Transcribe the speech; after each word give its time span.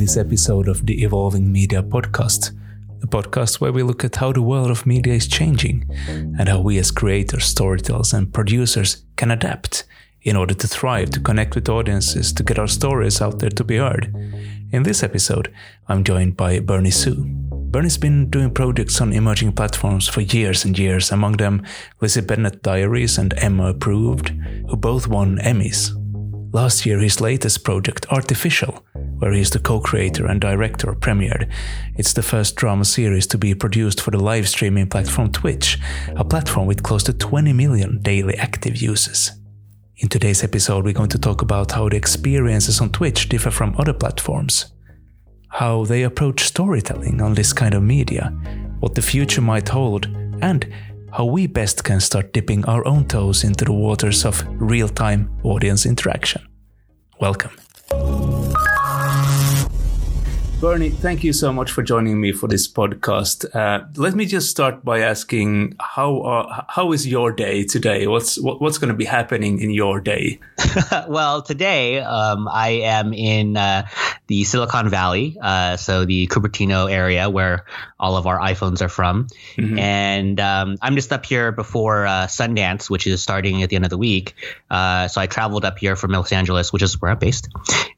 this 0.00 0.16
episode 0.16 0.66
of 0.66 0.86
the 0.86 1.02
Evolving 1.02 1.52
Media 1.52 1.82
podcast, 1.82 2.56
a 3.02 3.06
podcast 3.06 3.60
where 3.60 3.70
we 3.70 3.82
look 3.82 4.02
at 4.02 4.16
how 4.16 4.32
the 4.32 4.40
world 4.40 4.70
of 4.70 4.86
media 4.86 5.12
is 5.12 5.28
changing 5.28 5.84
and 6.08 6.48
how 6.48 6.58
we 6.58 6.78
as 6.78 6.90
creators, 6.90 7.44
storytellers, 7.44 8.14
and 8.14 8.32
producers 8.32 9.04
can 9.16 9.30
adapt 9.30 9.84
in 10.22 10.36
order 10.36 10.54
to 10.54 10.66
thrive, 10.66 11.10
to 11.10 11.20
connect 11.20 11.54
with 11.54 11.68
audiences, 11.68 12.32
to 12.32 12.42
get 12.42 12.58
our 12.58 12.66
stories 12.66 13.20
out 13.20 13.40
there 13.40 13.50
to 13.50 13.62
be 13.62 13.76
heard. 13.76 14.10
In 14.72 14.84
this 14.84 15.02
episode, 15.02 15.52
I'm 15.86 16.02
joined 16.02 16.34
by 16.34 16.60
Bernie 16.60 16.90
Su. 16.90 17.26
Bernie's 17.50 17.98
been 17.98 18.30
doing 18.30 18.54
projects 18.54 19.02
on 19.02 19.12
emerging 19.12 19.52
platforms 19.52 20.08
for 20.08 20.22
years 20.22 20.64
and 20.64 20.78
years, 20.78 21.12
among 21.12 21.36
them 21.36 21.62
Lizzie 22.00 22.22
Bennet 22.22 22.62
Diaries 22.62 23.18
and 23.18 23.34
Emma 23.36 23.66
Approved, 23.66 24.30
who 24.66 24.76
both 24.76 25.08
won 25.08 25.36
Emmys. 25.40 25.94
Last 26.52 26.84
year, 26.84 26.98
his 26.98 27.20
latest 27.20 27.62
project, 27.62 28.06
Artificial, 28.10 28.84
where 29.18 29.32
he 29.32 29.40
is 29.40 29.50
the 29.50 29.60
co 29.60 29.78
creator 29.78 30.26
and 30.26 30.40
director, 30.40 30.92
premiered. 30.94 31.48
It's 31.94 32.12
the 32.12 32.24
first 32.24 32.56
drama 32.56 32.84
series 32.84 33.28
to 33.28 33.38
be 33.38 33.54
produced 33.54 34.00
for 34.00 34.10
the 34.10 34.18
live 34.18 34.48
streaming 34.48 34.88
platform 34.88 35.30
Twitch, 35.30 35.78
a 36.16 36.24
platform 36.24 36.66
with 36.66 36.82
close 36.82 37.04
to 37.04 37.12
20 37.12 37.52
million 37.52 38.02
daily 38.02 38.36
active 38.36 38.82
users. 38.82 39.30
In 39.98 40.08
today's 40.08 40.42
episode, 40.42 40.84
we're 40.84 40.92
going 40.92 41.10
to 41.10 41.20
talk 41.20 41.40
about 41.40 41.70
how 41.70 41.88
the 41.88 41.96
experiences 41.96 42.80
on 42.80 42.90
Twitch 42.90 43.28
differ 43.28 43.52
from 43.52 43.76
other 43.78 43.92
platforms, 43.92 44.72
how 45.50 45.84
they 45.84 46.02
approach 46.02 46.42
storytelling 46.42 47.20
on 47.20 47.34
this 47.34 47.52
kind 47.52 47.74
of 47.74 47.84
media, 47.84 48.36
what 48.80 48.96
the 48.96 49.02
future 49.02 49.40
might 49.40 49.68
hold, 49.68 50.06
and 50.42 50.66
how 51.12 51.24
we 51.24 51.46
best 51.46 51.84
can 51.84 52.00
start 52.00 52.32
dipping 52.32 52.64
our 52.66 52.86
own 52.86 53.06
toes 53.06 53.44
into 53.44 53.64
the 53.64 53.72
waters 53.72 54.24
of 54.24 54.44
real 54.60 54.88
time 54.88 55.30
audience 55.42 55.86
interaction. 55.86 56.42
Welcome. 57.20 57.52
Bernie, 60.60 60.90
thank 60.90 61.24
you 61.24 61.32
so 61.32 61.54
much 61.54 61.70
for 61.70 61.82
joining 61.82 62.20
me 62.20 62.32
for 62.32 62.46
this 62.46 62.68
podcast. 62.68 63.46
Uh, 63.56 63.86
let 63.96 64.14
me 64.14 64.26
just 64.26 64.50
start 64.50 64.84
by 64.84 65.00
asking 65.00 65.74
how 65.80 66.20
uh, 66.20 66.64
how 66.68 66.92
is 66.92 67.06
your 67.06 67.32
day 67.32 67.64
today? 67.64 68.06
What's 68.06 68.38
what, 68.38 68.60
what's 68.60 68.76
going 68.76 68.90
to 68.90 68.94
be 68.94 69.06
happening 69.06 69.58
in 69.62 69.70
your 69.70 70.02
day? 70.02 70.38
well, 71.08 71.40
today 71.40 72.00
um, 72.00 72.46
I 72.46 72.82
am 72.84 73.14
in 73.14 73.56
uh, 73.56 73.88
the 74.26 74.44
Silicon 74.44 74.90
Valley, 74.90 75.38
uh, 75.40 75.78
so 75.78 76.04
the 76.04 76.26
Cupertino 76.26 76.92
area 76.92 77.30
where 77.30 77.64
all 77.98 78.18
of 78.18 78.26
our 78.26 78.38
iPhones 78.38 78.82
are 78.82 78.90
from, 78.90 79.28
mm-hmm. 79.56 79.78
and 79.78 80.38
um, 80.40 80.76
I'm 80.82 80.94
just 80.94 81.10
up 81.10 81.24
here 81.24 81.52
before 81.52 82.04
uh, 82.04 82.26
Sundance, 82.26 82.90
which 82.90 83.06
is 83.06 83.22
starting 83.22 83.62
at 83.62 83.70
the 83.70 83.76
end 83.76 83.86
of 83.86 83.90
the 83.90 83.98
week. 83.98 84.34
Uh, 84.68 85.08
so 85.08 85.22
I 85.22 85.26
traveled 85.26 85.64
up 85.64 85.78
here 85.78 85.96
from 85.96 86.10
Los 86.10 86.32
Angeles, 86.32 86.70
which 86.70 86.82
is 86.82 87.00
where 87.00 87.10
I'm 87.12 87.18
based, 87.18 87.48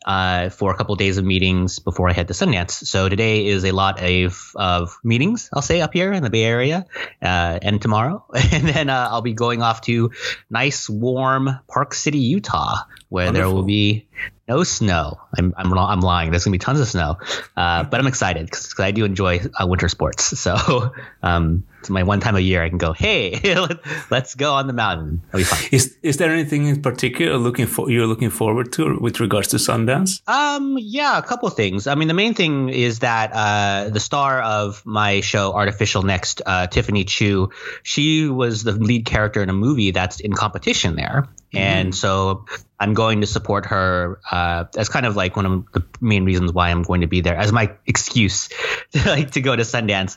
for 0.07 0.71
a 0.71 0.77
couple 0.77 0.93
of 0.93 1.01
days 1.01 1.19
of 1.19 1.25
meetings 1.25 1.81
before 1.81 2.09
I 2.09 2.13
head 2.13 2.29
to 2.29 2.35
Sundance. 2.35 2.52
So 2.73 3.09
today 3.09 3.47
is 3.47 3.65
a 3.65 3.73
lot 3.73 4.03
of, 4.03 4.53
of 4.55 4.99
meetings, 5.03 5.49
I'll 5.53 5.63
say, 5.63 5.81
up 5.81 5.93
here 5.93 6.13
in 6.13 6.23
the 6.23 6.31
Bay 6.31 6.45
Area, 6.45 6.87
uh, 7.21 7.59
and 7.63 7.81
tomorrow. 7.81 8.25
And 8.53 8.69
then 8.69 8.91
uh, 8.91 9.09
I'll 9.11 9.23
be 9.23 9.33
going 9.33 9.63
off 9.63 9.81
to 9.83 10.11
nice, 10.51 10.89
warm 10.89 11.59
Park 11.69 11.95
City, 11.95 12.19
Utah, 12.19 12.83
where 13.13 13.27
Wonderful. 13.27 13.51
there 13.51 13.55
will 13.55 13.65
be 13.65 14.07
no 14.49 14.65
snow. 14.65 15.21
I'm, 15.37 15.53
I'm, 15.59 15.73
I'm 15.77 16.01
lying. 16.01 16.31
There's 16.31 16.45
gonna 16.45 16.53
be 16.53 16.59
tons 16.59 16.81
of 16.81 16.89
snow, 16.89 17.19
uh, 17.59 17.85
but 17.85 18.01
I'm 18.01 18.07
excited 18.07 18.47
because 18.47 18.75
I 18.79 18.91
do 18.91 19.05
enjoy 19.05 19.41
uh, 19.61 19.67
winter 19.67 19.89
sports. 19.89 20.33
So 20.43 20.93
um, 21.23 21.63
it's 21.79 21.89
my 21.89 22.03
one 22.03 22.19
time 22.19 22.35
a 22.35 22.41
year 22.41 22.65
I 22.65 22.69
can 22.69 22.79
go. 22.79 22.93
Hey, 22.93 23.39
let's 24.11 24.35
go 24.35 24.55
on 24.55 24.67
the 24.67 24.73
mountain. 24.73 25.23
That'll 25.27 25.39
be 25.39 25.45
fun. 25.45 25.69
Is 25.71 25.97
is 26.03 26.17
there 26.17 26.33
anything 26.33 26.67
in 26.67 26.83
particular 26.83 27.37
looking 27.39 27.67
for 27.67 27.89
you're 27.91 28.09
looking 28.09 28.31
forward 28.31 28.73
to 28.73 28.99
with 28.99 29.21
regards 29.21 29.49
to 29.49 29.59
Sundance? 29.59 30.21
Um, 30.27 30.79
yeah, 30.81 31.17
a 31.17 31.23
couple 31.23 31.49
things. 31.51 31.87
I 31.87 31.95
mean, 31.95 32.09
the 32.09 32.15
main 32.15 32.35
thing 32.35 32.71
is 32.71 33.01
that 33.01 33.31
uh, 33.33 33.91
the 33.91 34.01
star 34.01 34.41
of 34.43 34.85
my 34.85 35.21
show 35.21 35.53
Artificial 35.53 36.03
Next, 36.03 36.43
uh, 36.45 36.67
Tiffany 36.67 37.05
Chu, 37.05 37.51
she 37.85 38.29
was 38.29 38.65
the 38.65 38.73
lead 38.73 39.05
character 39.05 39.43
in 39.43 39.49
a 39.49 39.55
movie 39.55 39.93
that's 39.93 40.19
in 40.19 40.33
competition 40.33 40.97
there, 40.97 41.29
and 41.55 41.93
mm. 41.93 41.95
so 41.95 42.47
I'm 42.81 42.95
going 42.95 43.21
to 43.21 43.27
support 43.27 43.67
her 43.67 44.19
uh, 44.31 44.65
as 44.77 44.89
kind 44.89 45.07
of 45.07 45.15
like 45.15 45.37
one 45.37 45.47
of 45.47 45.73
the 45.73 45.85
main 46.01 46.25
reasons 46.25 46.53
why 46.53 46.71
I'm 46.71 46.83
going 46.83 47.03
to 47.03 47.07
be 47.07 47.21
there 47.21 47.37
as 47.37 47.53
my 47.53 47.73
excuse 47.87 48.49
to 48.93 49.09
like 49.09 49.33
to 49.33 49.41
go 49.41 49.55
to 49.55 49.63
Sundance. 49.63 50.17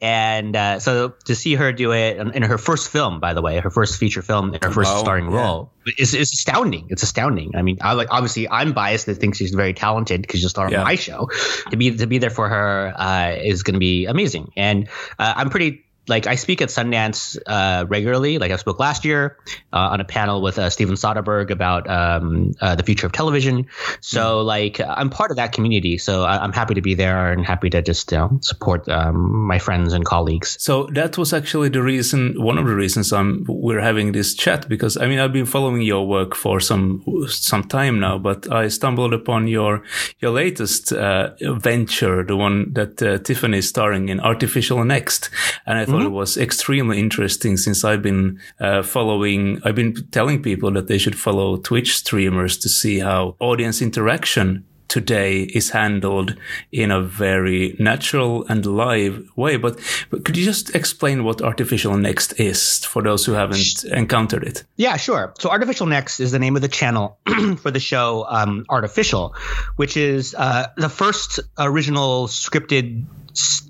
And 0.00 0.56
uh, 0.56 0.78
so 0.80 1.14
to 1.26 1.34
see 1.34 1.54
her 1.56 1.72
do 1.72 1.92
it 1.92 2.16
in, 2.18 2.42
her 2.42 2.58
first 2.58 2.88
film, 2.90 3.20
by 3.20 3.34
the 3.34 3.42
way, 3.42 3.58
her 3.58 3.70
first 3.70 3.98
feature 3.98 4.22
film, 4.22 4.54
in 4.54 4.60
her 4.62 4.70
first 4.70 4.90
oh, 4.92 5.00
starring 5.00 5.30
yeah. 5.30 5.36
role, 5.36 5.72
is, 5.98 6.14
is 6.14 6.32
astounding. 6.32 6.86
It's 6.90 7.02
astounding. 7.02 7.56
I 7.56 7.62
mean, 7.62 7.78
I, 7.80 7.92
like 7.94 8.08
obviously 8.10 8.48
I'm 8.48 8.72
biased 8.72 9.06
that 9.06 9.16
think 9.16 9.34
she's 9.34 9.52
very 9.52 9.74
talented 9.74 10.22
because 10.22 10.40
she'll 10.40 10.48
star 10.48 10.70
yeah. 10.70 10.78
on 10.78 10.84
my 10.84 10.94
show. 10.94 11.28
To 11.70 11.76
be 11.76 11.96
to 11.96 12.06
be 12.06 12.18
there 12.18 12.30
for 12.30 12.48
her 12.48 12.94
uh, 12.96 13.36
is 13.42 13.62
going 13.62 13.74
to 13.74 13.80
be 13.80 14.06
amazing. 14.06 14.52
And 14.56 14.88
uh, 15.18 15.34
I'm 15.36 15.50
pretty 15.50 15.85
like 16.08 16.26
I 16.26 16.36
speak 16.36 16.62
at 16.62 16.68
Sundance 16.68 17.38
uh, 17.46 17.86
regularly. 17.88 18.38
Like 18.38 18.52
I 18.52 18.56
spoke 18.56 18.78
last 18.78 19.04
year 19.04 19.36
uh, 19.72 19.92
on 19.92 20.00
a 20.00 20.04
panel 20.04 20.40
with 20.42 20.58
uh, 20.58 20.70
Steven 20.70 20.94
Soderbergh 20.94 21.50
about 21.50 21.88
um, 21.88 22.52
uh, 22.60 22.74
the 22.74 22.82
future 22.82 23.06
of 23.06 23.12
television. 23.12 23.66
So 24.00 24.20
mm 24.20 24.46
like 24.46 24.80
I'm 24.80 25.10
part 25.10 25.30
of 25.30 25.36
that 25.38 25.52
community. 25.52 25.98
So 25.98 26.22
I- 26.22 26.44
am 26.44 26.52
happy 26.52 26.74
to 26.74 26.80
be 26.80 26.94
there 26.94 27.32
and 27.32 27.44
happy 27.44 27.68
to 27.70 27.82
just 27.82 28.12
you 28.12 28.18
know, 28.18 28.38
support 28.42 28.88
um, 28.88 29.46
my 29.46 29.58
friends 29.58 29.92
and 29.92 30.04
colleagues. 30.04 30.56
So 30.60 30.88
that 30.92 31.18
was 31.18 31.32
actually 31.32 31.70
the 31.70 31.82
reason, 31.82 32.34
one 32.38 32.58
of 32.58 32.66
the 32.66 32.74
reasons 32.74 33.12
I'm 33.12 33.44
we're 33.48 33.80
having 33.80 34.12
this 34.12 34.34
chat 34.34 34.68
because 34.68 34.96
I 34.96 35.06
mean 35.06 35.18
I've 35.18 35.32
been 35.32 35.46
following 35.46 35.82
your 35.82 36.06
work 36.06 36.34
for 36.34 36.60
some 36.60 37.02
some 37.28 37.64
time 37.64 37.98
now, 37.98 38.18
but 38.18 38.50
I 38.52 38.68
stumbled 38.68 39.12
upon 39.12 39.48
your 39.48 39.82
your 40.20 40.30
latest 40.30 40.92
uh, 40.92 41.30
venture, 41.40 42.22
the 42.22 42.36
one 42.36 42.72
that 42.74 43.02
uh, 43.02 43.18
Tiffany 43.18 43.58
is 43.58 43.68
starring 43.68 44.08
in, 44.08 44.20
Artificial 44.20 44.84
Next, 44.84 45.30
and 45.66 45.78
I 45.78 45.84
thought 45.84 45.95
thought 45.96 46.04
mm-hmm. 46.04 46.14
it 46.14 46.18
was 46.18 46.36
extremely 46.36 46.98
interesting 46.98 47.56
since 47.56 47.84
I've 47.84 48.02
been 48.02 48.40
uh, 48.60 48.82
following, 48.82 49.60
I've 49.64 49.74
been 49.74 49.94
telling 50.10 50.42
people 50.42 50.70
that 50.72 50.88
they 50.88 50.98
should 50.98 51.18
follow 51.18 51.56
Twitch 51.56 51.96
streamers 51.96 52.58
to 52.58 52.68
see 52.68 52.98
how 52.98 53.36
audience 53.40 53.80
interaction 53.80 54.64
today 54.88 55.42
is 55.42 55.70
handled 55.70 56.36
in 56.70 56.90
a 56.90 57.02
very 57.02 57.74
natural 57.78 58.46
and 58.48 58.64
live 58.64 59.26
way. 59.34 59.56
But, 59.56 59.80
but 60.10 60.24
could 60.24 60.36
you 60.36 60.44
just 60.44 60.74
explain 60.74 61.24
what 61.24 61.42
Artificial 61.42 61.96
Next 61.96 62.38
is 62.38 62.84
for 62.84 63.02
those 63.02 63.26
who 63.26 63.32
haven't 63.32 63.84
encountered 63.84 64.44
it? 64.44 64.64
Yeah, 64.76 64.96
sure. 64.96 65.34
So 65.38 65.50
Artificial 65.50 65.86
Next 65.86 66.20
is 66.20 66.30
the 66.30 66.38
name 66.38 66.56
of 66.56 66.62
the 66.62 66.68
channel 66.68 67.18
for 67.58 67.70
the 67.70 67.80
show 67.80 68.26
um, 68.28 68.64
Artificial, 68.68 69.34
which 69.74 69.96
is 69.96 70.34
uh, 70.34 70.68
the 70.76 70.88
first 70.88 71.40
original 71.58 72.28
scripted 72.28 73.06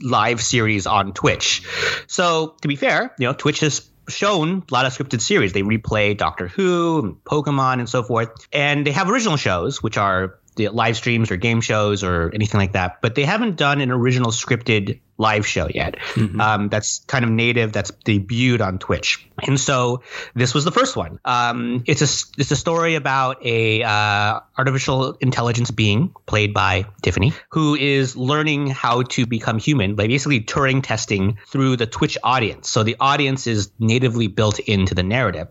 live 0.02 0.42
series 0.42 0.86
on 0.86 1.12
Twitch. 1.12 1.62
So 2.06 2.54
to 2.60 2.68
be 2.68 2.76
fair, 2.76 3.14
you 3.18 3.26
know, 3.26 3.32
Twitch 3.32 3.60
has 3.60 3.88
shown 4.08 4.62
a 4.70 4.74
lot 4.74 4.86
of 4.86 4.96
scripted 4.96 5.20
series. 5.20 5.52
They 5.52 5.62
replay 5.62 6.16
Doctor 6.16 6.48
Who, 6.48 7.18
Pokemon, 7.24 7.80
and 7.80 7.88
so 7.88 8.02
forth. 8.02 8.30
And 8.52 8.86
they 8.86 8.92
have 8.92 9.10
original 9.10 9.36
shows, 9.36 9.82
which 9.82 9.96
are 9.96 10.38
the 10.56 10.68
live 10.68 10.96
streams 10.96 11.30
or 11.30 11.36
game 11.36 11.60
shows 11.60 12.02
or 12.02 12.30
anything 12.34 12.58
like 12.58 12.72
that. 12.72 13.00
But 13.00 13.14
they 13.14 13.24
haven't 13.24 13.56
done 13.56 13.80
an 13.80 13.90
original 13.90 14.30
scripted 14.30 15.00
live 15.18 15.46
show 15.46 15.68
yet. 15.72 15.96
Mm-hmm. 16.14 16.40
Um, 16.40 16.68
that's 16.68 17.00
kind 17.06 17.24
of 17.24 17.30
native. 17.30 17.72
That's 17.72 17.90
debuted 17.90 18.60
on 18.60 18.78
Twitch, 18.78 19.26
and 19.46 19.58
so 19.58 20.02
this 20.34 20.54
was 20.54 20.64
the 20.64 20.72
first 20.72 20.96
one. 20.96 21.18
Um, 21.24 21.84
it's 21.86 22.02
a 22.02 22.40
it's 22.40 22.50
a 22.50 22.56
story 22.56 22.94
about 22.94 23.44
a 23.44 23.82
uh, 23.82 24.40
artificial 24.56 25.12
intelligence 25.20 25.70
being 25.70 26.14
played 26.26 26.52
by 26.52 26.86
Tiffany, 27.02 27.32
who 27.50 27.74
is 27.74 28.16
learning 28.16 28.68
how 28.68 29.02
to 29.02 29.26
become 29.26 29.58
human 29.58 29.94
by 29.94 30.06
basically 30.06 30.40
Turing 30.40 30.82
testing 30.82 31.38
through 31.46 31.76
the 31.76 31.86
Twitch 31.86 32.18
audience. 32.22 32.68
So 32.68 32.82
the 32.82 32.96
audience 33.00 33.46
is 33.46 33.70
natively 33.78 34.28
built 34.28 34.58
into 34.58 34.94
the 34.94 35.02
narrative. 35.02 35.48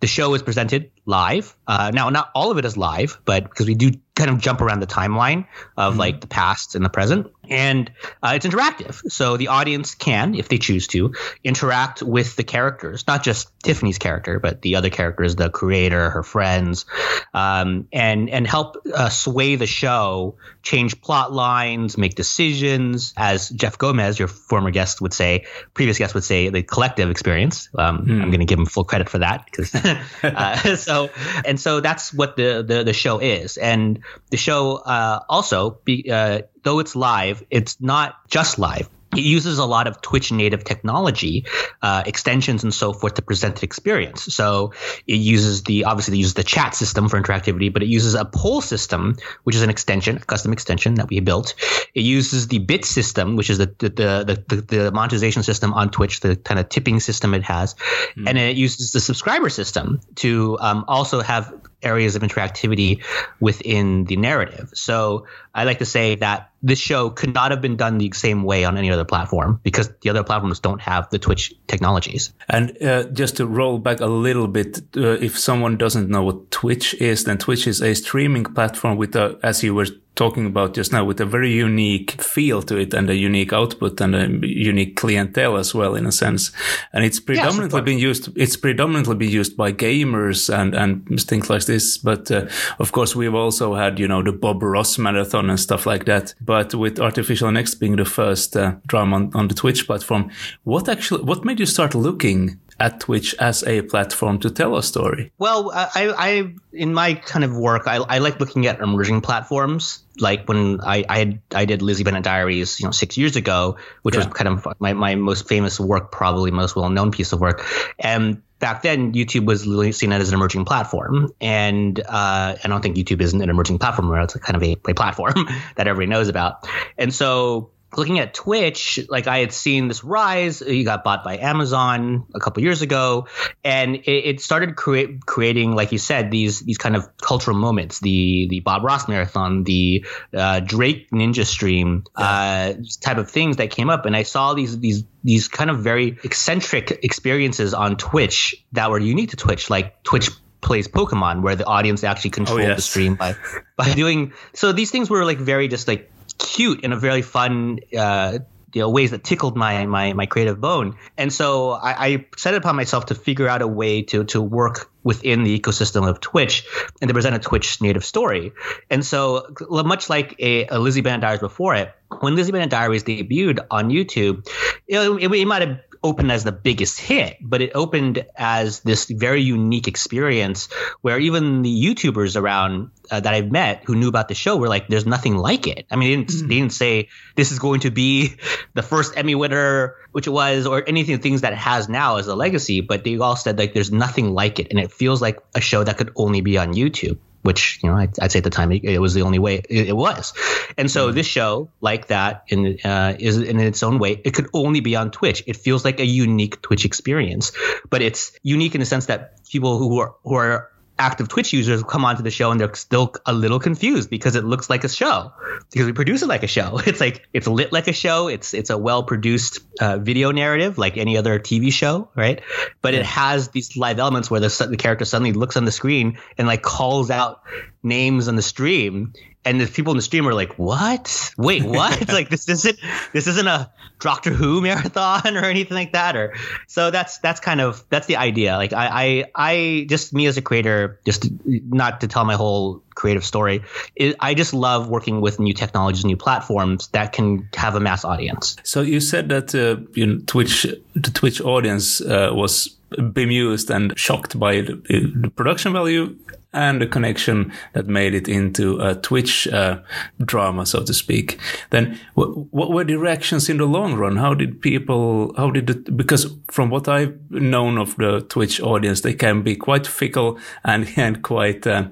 The 0.00 0.06
show 0.06 0.34
is 0.34 0.42
presented 0.42 0.90
live. 1.06 1.56
Uh, 1.66 1.90
now, 1.92 2.10
not 2.10 2.30
all 2.34 2.50
of 2.50 2.58
it 2.58 2.64
is 2.64 2.76
live, 2.76 3.20
but 3.24 3.44
because 3.44 3.66
we 3.66 3.74
do 3.74 3.92
kind 4.18 4.30
of 4.30 4.38
jump 4.38 4.60
around 4.60 4.80
the 4.80 4.86
timeline 4.86 5.46
of 5.76 5.92
mm-hmm. 5.92 6.00
like 6.00 6.20
the 6.20 6.26
past 6.26 6.74
and 6.74 6.84
the 6.84 6.90
present 6.90 7.28
and 7.50 7.90
uh, 8.22 8.32
it's 8.34 8.46
interactive. 8.46 9.10
So 9.10 9.36
the 9.36 9.48
audience 9.48 9.94
can, 9.94 10.34
if 10.34 10.48
they 10.48 10.58
choose 10.58 10.86
to, 10.88 11.14
interact 11.44 12.02
with 12.02 12.36
the 12.36 12.44
characters, 12.44 13.06
not 13.06 13.22
just 13.22 13.50
Tiffany's 13.62 13.98
character, 13.98 14.38
but 14.38 14.62
the 14.62 14.76
other 14.76 14.90
characters, 14.90 15.36
the 15.36 15.50
creator, 15.50 16.10
her 16.10 16.22
friends, 16.22 16.86
um, 17.34 17.88
and 17.92 18.30
and 18.30 18.46
help 18.46 18.76
uh, 18.92 19.08
sway 19.08 19.56
the 19.56 19.66
show, 19.66 20.36
change 20.62 21.00
plot 21.00 21.32
lines, 21.32 21.98
make 21.98 22.14
decisions. 22.14 23.14
As 23.16 23.48
Jeff 23.48 23.78
Gomez, 23.78 24.18
your 24.18 24.28
former 24.28 24.70
guest, 24.70 25.00
would 25.00 25.12
say, 25.12 25.46
previous 25.74 25.98
guest 25.98 26.14
would 26.14 26.24
say, 26.24 26.48
the 26.48 26.62
collective 26.62 27.10
experience. 27.10 27.68
Um, 27.76 27.98
hmm. 27.98 28.22
I'm 28.22 28.30
going 28.30 28.40
to 28.40 28.46
give 28.46 28.58
him 28.58 28.66
full 28.66 28.84
credit 28.84 29.08
for 29.08 29.18
that 29.18 29.44
because 29.46 29.74
uh, 30.22 30.56
so 30.76 31.10
and 31.44 31.60
so 31.60 31.80
that's 31.80 32.12
what 32.12 32.36
the, 32.36 32.64
the 32.66 32.84
the 32.84 32.92
show 32.92 33.18
is, 33.18 33.56
and 33.56 34.00
the 34.30 34.36
show 34.36 34.76
uh, 34.76 35.20
also 35.28 35.78
be, 35.84 36.10
uh, 36.10 36.42
though 36.62 36.78
it's 36.78 36.96
live, 36.96 37.42
it's 37.50 37.80
not 37.80 38.14
just 38.28 38.58
live. 38.58 38.88
it 39.16 39.22
uses 39.22 39.58
a 39.58 39.64
lot 39.64 39.86
of 39.86 40.02
Twitch 40.02 40.30
native 40.32 40.64
technology, 40.64 41.46
uh, 41.80 42.02
extensions 42.04 42.62
and 42.62 42.74
so 42.74 42.92
forth 42.92 43.14
to 43.14 43.22
present 43.22 43.56
the 43.56 43.64
experience. 43.64 44.34
So 44.34 44.74
it 45.06 45.14
uses 45.16 45.62
the 45.62 45.84
obviously 45.84 46.16
it 46.16 46.18
uses 46.18 46.34
the 46.34 46.44
chat 46.44 46.74
system 46.74 47.08
for 47.08 47.20
interactivity, 47.20 47.72
but 47.72 47.82
it 47.82 47.88
uses 47.88 48.14
a 48.14 48.24
poll 48.24 48.60
system, 48.60 49.16
which 49.44 49.56
is 49.56 49.62
an 49.62 49.70
extension, 49.70 50.18
a 50.18 50.20
custom 50.20 50.52
extension 50.52 50.94
that 50.94 51.08
we 51.08 51.20
built. 51.20 51.54
It 51.94 52.02
uses 52.02 52.48
the 52.48 52.58
bit 52.58 52.84
system, 52.84 53.36
which 53.36 53.50
is 53.50 53.58
the 53.58 53.66
the 53.78 53.88
the, 53.88 54.44
the, 54.46 54.62
the 54.62 54.92
monetization 54.92 55.42
system 55.42 55.72
on 55.72 55.90
Twitch, 55.90 56.20
the 56.20 56.36
kind 56.36 56.60
of 56.60 56.68
tipping 56.68 57.00
system 57.00 57.32
it 57.34 57.44
has, 57.44 57.74
mm. 58.14 58.28
and 58.28 58.36
it 58.36 58.56
uses 58.56 58.92
the 58.92 59.00
subscriber 59.00 59.48
system 59.48 60.00
to 60.16 60.58
um, 60.60 60.84
also 60.86 61.22
have 61.22 61.52
areas 61.82 62.16
of 62.16 62.22
interactivity 62.22 63.04
within 63.40 64.04
the 64.04 64.16
narrative. 64.16 64.70
So 64.74 65.26
I 65.54 65.64
like 65.64 65.78
to 65.78 65.86
say 65.86 66.16
that 66.16 66.50
this 66.62 66.78
show 66.78 67.10
could 67.10 67.32
not 67.32 67.50
have 67.52 67.60
been 67.60 67.76
done 67.76 67.98
the 67.98 68.10
same 68.12 68.42
way 68.42 68.64
on 68.64 68.76
any 68.76 68.90
other 68.90 69.04
platform 69.04 69.60
because 69.62 69.90
the 70.02 70.10
other 70.10 70.24
platforms 70.24 70.58
don't 70.58 70.80
have 70.80 71.08
the 71.10 71.18
Twitch 71.18 71.54
technologies. 71.68 72.32
And 72.48 72.80
uh, 72.82 73.04
just 73.04 73.36
to 73.36 73.46
roll 73.46 73.78
back 73.78 74.00
a 74.00 74.06
little 74.06 74.48
bit, 74.48 74.80
uh, 74.96 75.18
if 75.20 75.38
someone 75.38 75.76
doesn't 75.76 76.08
know 76.08 76.22
what 76.22 76.50
Twitch 76.50 76.94
is, 76.94 77.24
then 77.24 77.38
Twitch 77.38 77.66
is 77.66 77.80
a 77.80 77.94
streaming 77.94 78.44
platform 78.44 78.96
with 78.96 79.14
a, 79.14 79.38
as 79.42 79.62
you 79.62 79.74
were 79.74 79.86
talking 80.18 80.46
about 80.46 80.74
just 80.74 80.92
now 80.92 81.04
with 81.04 81.20
a 81.20 81.24
very 81.24 81.52
unique 81.52 82.20
feel 82.20 82.60
to 82.60 82.76
it 82.76 82.92
and 82.92 83.08
a 83.08 83.14
unique 83.14 83.52
output 83.52 84.00
and 84.00 84.16
a 84.16 84.26
unique 84.46 84.96
clientele 84.96 85.56
as 85.56 85.72
well 85.72 85.94
in 85.94 86.06
a 86.06 86.12
sense. 86.12 86.50
And 86.92 87.04
it's 87.04 87.20
predominantly 87.20 87.78
yes, 87.78 87.84
been 87.84 87.98
used 87.98 88.28
it's 88.36 88.56
predominantly 88.56 89.14
been 89.14 89.30
used 89.30 89.56
by 89.56 89.72
gamers 89.72 90.52
and 90.52 90.74
and 90.74 91.20
things 91.20 91.48
like 91.48 91.64
this. 91.66 91.98
But 91.98 92.30
uh, 92.30 92.46
of 92.80 92.90
course 92.90 93.14
we've 93.14 93.34
also 93.34 93.74
had 93.76 93.98
you 93.98 94.08
know 94.08 94.22
the 94.22 94.32
bob 94.32 94.62
ross 94.62 94.98
marathon 94.98 95.48
and 95.50 95.60
stuff 95.60 95.86
like 95.86 96.04
that. 96.06 96.34
But 96.40 96.74
with 96.74 96.98
artificial 96.98 97.52
next 97.52 97.76
being 97.76 97.96
the 97.96 98.04
first 98.04 98.56
uh, 98.56 98.74
drama 98.86 99.16
on, 99.16 99.30
on 99.34 99.48
the 99.48 99.54
twitch 99.54 99.86
platform 99.86 100.30
what 100.64 100.88
actually 100.88 101.22
what 101.22 101.44
made 101.44 101.60
you 101.60 101.66
start 101.66 101.94
looking 101.94 102.58
at 102.80 103.00
Twitch 103.00 103.34
as 103.38 103.64
a 103.64 103.82
platform 103.82 104.38
to 104.40 104.50
tell 104.50 104.76
a 104.76 104.82
story? 104.82 105.32
Well, 105.38 105.70
I, 105.72 105.88
I 105.94 106.54
in 106.72 106.94
my 106.94 107.14
kind 107.14 107.44
of 107.44 107.56
work, 107.56 107.86
I, 107.86 107.96
I 107.96 108.18
like 108.18 108.38
looking 108.40 108.66
at 108.66 108.80
emerging 108.80 109.20
platforms. 109.20 110.02
Like 110.18 110.48
when 110.48 110.80
I 110.80 111.04
I, 111.08 111.18
had, 111.18 111.40
I 111.54 111.64
did 111.64 111.82
Lizzie 111.82 112.04
Bennet 112.04 112.24
Diaries, 112.24 112.80
you 112.80 112.86
know, 112.86 112.92
six 112.92 113.16
years 113.16 113.36
ago, 113.36 113.76
which 114.02 114.14
yeah. 114.14 114.24
was 114.24 114.34
kind 114.34 114.48
of 114.48 114.66
my, 114.80 114.92
my 114.92 115.14
most 115.14 115.48
famous 115.48 115.78
work, 115.78 116.12
probably 116.12 116.50
most 116.50 116.76
well 116.76 116.90
known 116.90 117.10
piece 117.10 117.32
of 117.32 117.40
work, 117.40 117.64
and 117.98 118.42
back 118.58 118.82
then 118.82 119.12
YouTube 119.12 119.46
was 119.46 119.66
really 119.66 119.92
seen 119.92 120.12
as 120.12 120.28
an 120.28 120.34
emerging 120.34 120.64
platform, 120.64 121.32
and 121.40 121.98
uh, 122.00 122.56
I 122.62 122.68
don't 122.68 122.82
think 122.82 122.96
YouTube 122.96 123.20
is 123.20 123.32
an 123.32 123.48
emerging 123.48 123.78
platform; 123.78 124.12
it's 124.20 124.34
kind 124.34 124.56
of 124.56 124.62
a, 124.62 124.76
a 124.88 124.94
platform 124.94 125.34
that 125.76 125.86
everybody 125.86 126.06
knows 126.06 126.28
about. 126.28 126.68
And 126.96 127.14
so 127.14 127.70
looking 127.96 128.18
at 128.18 128.34
Twitch, 128.34 129.00
like 129.08 129.26
I 129.26 129.38
had 129.38 129.52
seen 129.52 129.88
this 129.88 130.04
rise. 130.04 130.60
You 130.60 130.84
got 130.84 131.04
bought 131.04 131.24
by 131.24 131.38
Amazon 131.38 132.26
a 132.34 132.40
couple 132.40 132.62
years 132.62 132.82
ago, 132.82 133.28
and 133.64 133.96
it, 133.96 134.06
it 134.06 134.40
started 134.40 134.76
create, 134.76 135.24
creating, 135.24 135.74
like 135.74 135.92
you 135.92 135.98
said, 135.98 136.30
these 136.30 136.60
these 136.60 136.78
kind 136.78 136.96
of 136.96 137.16
cultural 137.16 137.56
moments. 137.56 138.00
The 138.00 138.46
the 138.48 138.60
Bob 138.60 138.84
Ross 138.84 139.08
marathon, 139.08 139.64
the 139.64 140.04
uh, 140.34 140.60
Drake 140.60 141.10
Ninja 141.10 141.46
stream, 141.46 142.04
uh, 142.14 142.74
type 143.00 143.18
of 143.18 143.30
things 143.30 143.56
that 143.56 143.70
came 143.70 143.90
up, 143.90 144.06
and 144.06 144.14
I 144.16 144.22
saw 144.22 144.54
these 144.54 144.78
these 144.78 145.04
these 145.24 145.48
kind 145.48 145.70
of 145.70 145.80
very 145.80 146.18
eccentric 146.22 146.90
experiences 147.02 147.74
on 147.74 147.96
Twitch 147.96 148.64
that 148.72 148.90
were 148.90 148.98
unique 148.98 149.30
to 149.30 149.36
Twitch, 149.36 149.70
like 149.70 150.02
Twitch 150.02 150.30
plays 150.60 150.88
Pokemon, 150.88 151.42
where 151.42 151.56
the 151.56 151.64
audience 151.64 152.04
actually 152.04 152.30
controlled 152.30 152.60
oh, 152.60 152.66
yes. 152.68 152.76
the 152.76 152.82
stream 152.82 153.14
by 153.14 153.34
by 153.76 153.92
doing. 153.94 154.32
So 154.52 154.72
these 154.72 154.90
things 154.90 155.08
were 155.08 155.24
like 155.24 155.38
very 155.38 155.68
just 155.68 155.88
like 155.88 156.10
cute 156.38 156.82
in 156.84 156.92
a 156.92 156.96
very 156.96 157.22
fun 157.22 157.80
uh, 157.96 158.38
you 158.74 158.82
know 158.82 158.90
ways 158.90 159.10
that 159.12 159.24
tickled 159.24 159.56
my 159.56 159.86
my 159.86 160.12
my 160.12 160.26
creative 160.26 160.60
bone. 160.60 160.96
And 161.16 161.32
so 161.32 161.70
I, 161.70 162.06
I, 162.06 162.26
set 162.36 162.54
it 162.54 162.58
upon 162.58 162.76
myself 162.76 163.06
to 163.06 163.14
figure 163.14 163.48
out 163.48 163.62
a 163.62 163.66
way 163.66 164.02
to 164.02 164.24
to 164.24 164.42
work 164.42 164.90
within 165.02 165.42
the 165.42 165.58
ecosystem 165.58 166.08
of 166.08 166.20
twitch 166.20 166.66
and 167.00 167.08
to 167.08 167.14
present 167.14 167.34
a 167.34 167.38
twitch 167.38 167.80
native 167.80 168.04
story. 168.04 168.52
And 168.90 169.04
so 169.04 169.46
much 169.70 170.10
like 170.10 170.36
a, 170.38 170.66
a 170.66 170.78
lizzie 170.78 171.00
bennet 171.00 171.22
diaries 171.22 171.40
before 171.40 171.74
it 171.74 171.94
when 172.20 172.34
lizzie 172.34 172.52
bennet 172.52 172.70
diaries 172.70 173.04
debuted 173.04 173.64
on 173.70 173.90
youtube 173.90 174.46
it, 174.86 174.98
it, 174.98 175.30
it 175.30 175.46
might 175.46 175.62
have 175.66 175.78
opened 176.02 176.32
as 176.32 176.44
the 176.44 176.52
biggest 176.52 176.98
hit, 177.00 177.38
but 177.40 177.60
it 177.60 177.72
opened 177.74 178.24
as 178.36 178.80
this 178.80 179.06
very 179.06 179.42
unique 179.42 179.88
experience 179.88 180.68
where 181.00 181.18
even 181.18 181.62
the 181.62 181.84
YouTubers 181.84 182.36
around 182.36 182.90
uh, 183.10 183.20
that 183.20 183.34
I've 183.34 183.50
met 183.50 183.84
who 183.84 183.94
knew 183.94 184.08
about 184.08 184.28
the 184.28 184.34
show 184.34 184.56
were 184.56 184.68
like, 184.68 184.88
"There's 184.88 185.06
nothing 185.06 185.36
like 185.36 185.66
it." 185.66 185.86
I 185.90 185.96
mean, 185.96 186.08
they 186.08 186.16
didn't, 186.16 186.28
mm. 186.30 186.48
they 186.48 186.54
didn't 186.56 186.72
say 186.72 187.08
this 187.36 187.52
is 187.52 187.58
going 187.58 187.80
to 187.80 187.90
be 187.90 188.36
the 188.74 188.82
first 188.82 189.16
Emmy 189.16 189.34
winner, 189.34 189.96
which 190.12 190.26
it 190.26 190.30
was, 190.30 190.66
or 190.66 190.82
anything 190.86 191.18
things 191.18 191.42
that 191.42 191.52
it 191.52 191.58
has 191.58 191.88
now 191.88 192.16
as 192.16 192.26
a 192.26 192.34
legacy, 192.34 192.80
but 192.80 193.04
they 193.04 193.18
all 193.18 193.36
said 193.36 193.58
like, 193.58 193.74
"There's 193.74 193.92
nothing 193.92 194.34
like 194.34 194.58
it," 194.58 194.68
and 194.70 194.78
it 194.78 194.92
feels 194.92 195.22
like 195.22 195.38
a 195.54 195.60
show 195.60 195.82
that 195.84 195.96
could 195.96 196.12
only 196.16 196.40
be 196.40 196.58
on 196.58 196.74
YouTube 196.74 197.18
which 197.48 197.80
you 197.82 197.88
know 197.88 197.96
I'd, 197.96 198.20
I'd, 198.20 198.30
say 198.30 198.40
at 198.40 198.44
the 198.44 198.50
time 198.50 198.70
it, 198.70 199.00
was 199.00 199.14
the 199.14 199.22
only 199.22 199.38
way 199.38 199.54
it, 199.56 199.88
it 199.88 199.96
was. 199.96 200.34
And 200.76 200.90
so 200.90 201.06
mm-hmm. 201.06 201.16
this 201.16 201.26
show, 201.26 201.70
like 201.80 202.08
that, 202.08 202.44
in 202.48 202.76
uh, 202.84 203.16
is 203.18 203.38
in 203.38 203.58
its 203.58 203.82
own 203.82 203.98
way, 203.98 204.20
it 204.22 204.34
could 204.34 204.48
only 204.52 204.80
be 204.80 204.96
on 204.96 205.10
Twitch. 205.10 205.42
It 205.46 205.56
feels 205.56 205.82
like 205.82 205.98
a 205.98 206.04
unique 206.04 206.60
Twitch 206.60 206.84
experience, 206.84 207.52
but 207.88 208.02
it's 208.02 208.32
unique 208.42 208.74
in 208.74 208.80
the 208.80 208.84
sense 208.84 209.06
that 209.06 209.48
people 209.48 209.78
who 209.78 209.98
are 209.98 210.14
who 210.24 210.34
are 210.34 210.70
active 210.98 211.28
Twitch 211.28 211.52
users 211.52 211.82
come 211.82 212.04
onto 212.04 212.22
the 212.22 212.30
show 212.30 212.50
and 212.50 212.60
they're 212.60 212.74
still 212.74 213.14
a 213.26 213.32
little 213.32 213.58
confused 213.58 214.10
because 214.10 214.34
it 214.34 214.44
looks 214.44 214.68
like 214.68 214.84
a 214.84 214.88
show 214.88 215.32
because 215.70 215.86
we 215.86 215.92
produce 215.92 216.22
it 216.22 216.28
like 216.28 216.42
a 216.42 216.48
show. 216.48 216.80
It's 216.88 217.00
like 217.00 217.26
it's 217.32 217.46
lit 217.46 217.72
like 217.72 217.86
a 217.86 217.92
show. 217.92 218.28
It's 218.28 218.54
it's 218.54 218.70
a 218.70 218.78
well 218.78 219.02
produced 219.02 219.60
uh, 219.80 219.98
video 219.98 220.32
narrative 220.32 220.78
like 220.78 220.96
any 220.96 221.16
other 221.16 221.38
TV 221.38 221.72
show, 221.72 222.08
right? 222.16 222.40
But 222.80 222.94
it 222.94 223.04
has 223.04 223.48
these 223.48 223.76
live 223.76 223.98
elements 223.98 224.30
where 224.30 224.40
the, 224.40 224.66
the 224.70 224.76
character 224.76 225.04
suddenly 225.04 225.32
looks 225.32 225.56
on 225.56 225.64
the 225.64 225.72
screen 225.72 226.18
and 226.38 226.48
like 226.48 226.62
calls 226.62 227.10
out 227.10 227.42
names 227.82 228.28
on 228.28 228.36
the 228.36 228.42
stream 228.42 229.12
and 229.48 229.60
the 229.60 229.66
people 229.66 229.92
in 229.92 229.96
the 229.96 230.02
stream 230.02 230.28
are 230.28 230.34
like, 230.34 230.58
"What? 230.58 231.32
Wait, 231.38 231.64
what? 231.78 232.08
like 232.12 232.28
this 232.28 232.48
isn't 232.48 232.78
this 233.12 233.26
isn't 233.26 233.46
a 233.46 233.70
Doctor 233.98 234.30
Who 234.30 234.60
marathon 234.60 235.36
or 235.40 235.44
anything 235.44 235.74
like 235.74 235.92
that." 235.92 236.16
Or 236.16 236.34
so 236.66 236.90
that's 236.90 237.18
that's 237.18 237.40
kind 237.40 237.60
of 237.60 237.84
that's 237.88 238.06
the 238.06 238.16
idea. 238.16 238.56
Like 238.56 238.72
I 238.72 238.88
I, 238.88 239.24
I 239.34 239.86
just 239.88 240.12
me 240.12 240.26
as 240.26 240.36
a 240.36 240.42
creator, 240.42 241.00
just 241.04 241.28
not 241.44 242.02
to 242.02 242.08
tell 242.08 242.24
my 242.24 242.34
whole 242.34 242.82
creative 242.94 243.24
story, 243.24 243.62
it, 243.96 244.16
I 244.20 244.34
just 244.34 244.52
love 244.52 244.88
working 244.88 245.20
with 245.20 245.40
new 245.40 245.54
technologies, 245.54 246.04
new 246.04 246.16
platforms 246.16 246.88
that 246.88 247.12
can 247.12 247.48
have 247.54 247.74
a 247.74 247.80
mass 247.80 248.04
audience. 248.04 248.56
So 248.64 248.82
you 248.82 249.00
said 249.00 249.28
that 249.30 249.54
uh, 249.54 249.80
you 249.94 250.06
know, 250.06 250.20
Twitch 250.26 250.66
the 250.94 251.10
Twitch 251.10 251.40
audience 251.40 252.00
uh, 252.00 252.30
was 252.32 252.76
bemused 253.12 253.70
and 253.70 253.98
shocked 253.98 254.38
by 254.38 254.62
the, 254.62 254.74
the 255.14 255.30
production 255.30 255.72
value 255.72 256.16
and 256.52 256.80
the 256.80 256.86
connection 256.86 257.52
that 257.74 257.86
made 257.86 258.14
it 258.14 258.26
into 258.26 258.80
a 258.80 258.94
Twitch 258.94 259.46
uh, 259.48 259.80
drama, 260.24 260.64
so 260.64 260.82
to 260.82 260.94
speak. 260.94 261.38
Then, 261.70 262.00
what, 262.14 262.28
what 262.52 262.70
were 262.70 262.84
the 262.84 262.96
reactions 262.96 263.50
in 263.50 263.58
the 263.58 263.66
long 263.66 263.94
run? 263.96 264.16
How 264.16 264.32
did 264.32 264.62
people? 264.62 265.34
How 265.36 265.50
did 265.50 265.68
it? 265.68 265.96
Because 265.96 266.34
from 266.50 266.70
what 266.70 266.88
I've 266.88 267.18
known 267.30 267.76
of 267.76 267.96
the 267.96 268.22
Twitch 268.22 268.60
audience, 268.60 269.02
they 269.02 269.14
can 269.14 269.42
be 269.42 269.56
quite 269.56 269.86
fickle 269.86 270.38
and 270.64 270.88
and 270.96 271.22
quite. 271.22 271.66
Uh, 271.66 271.88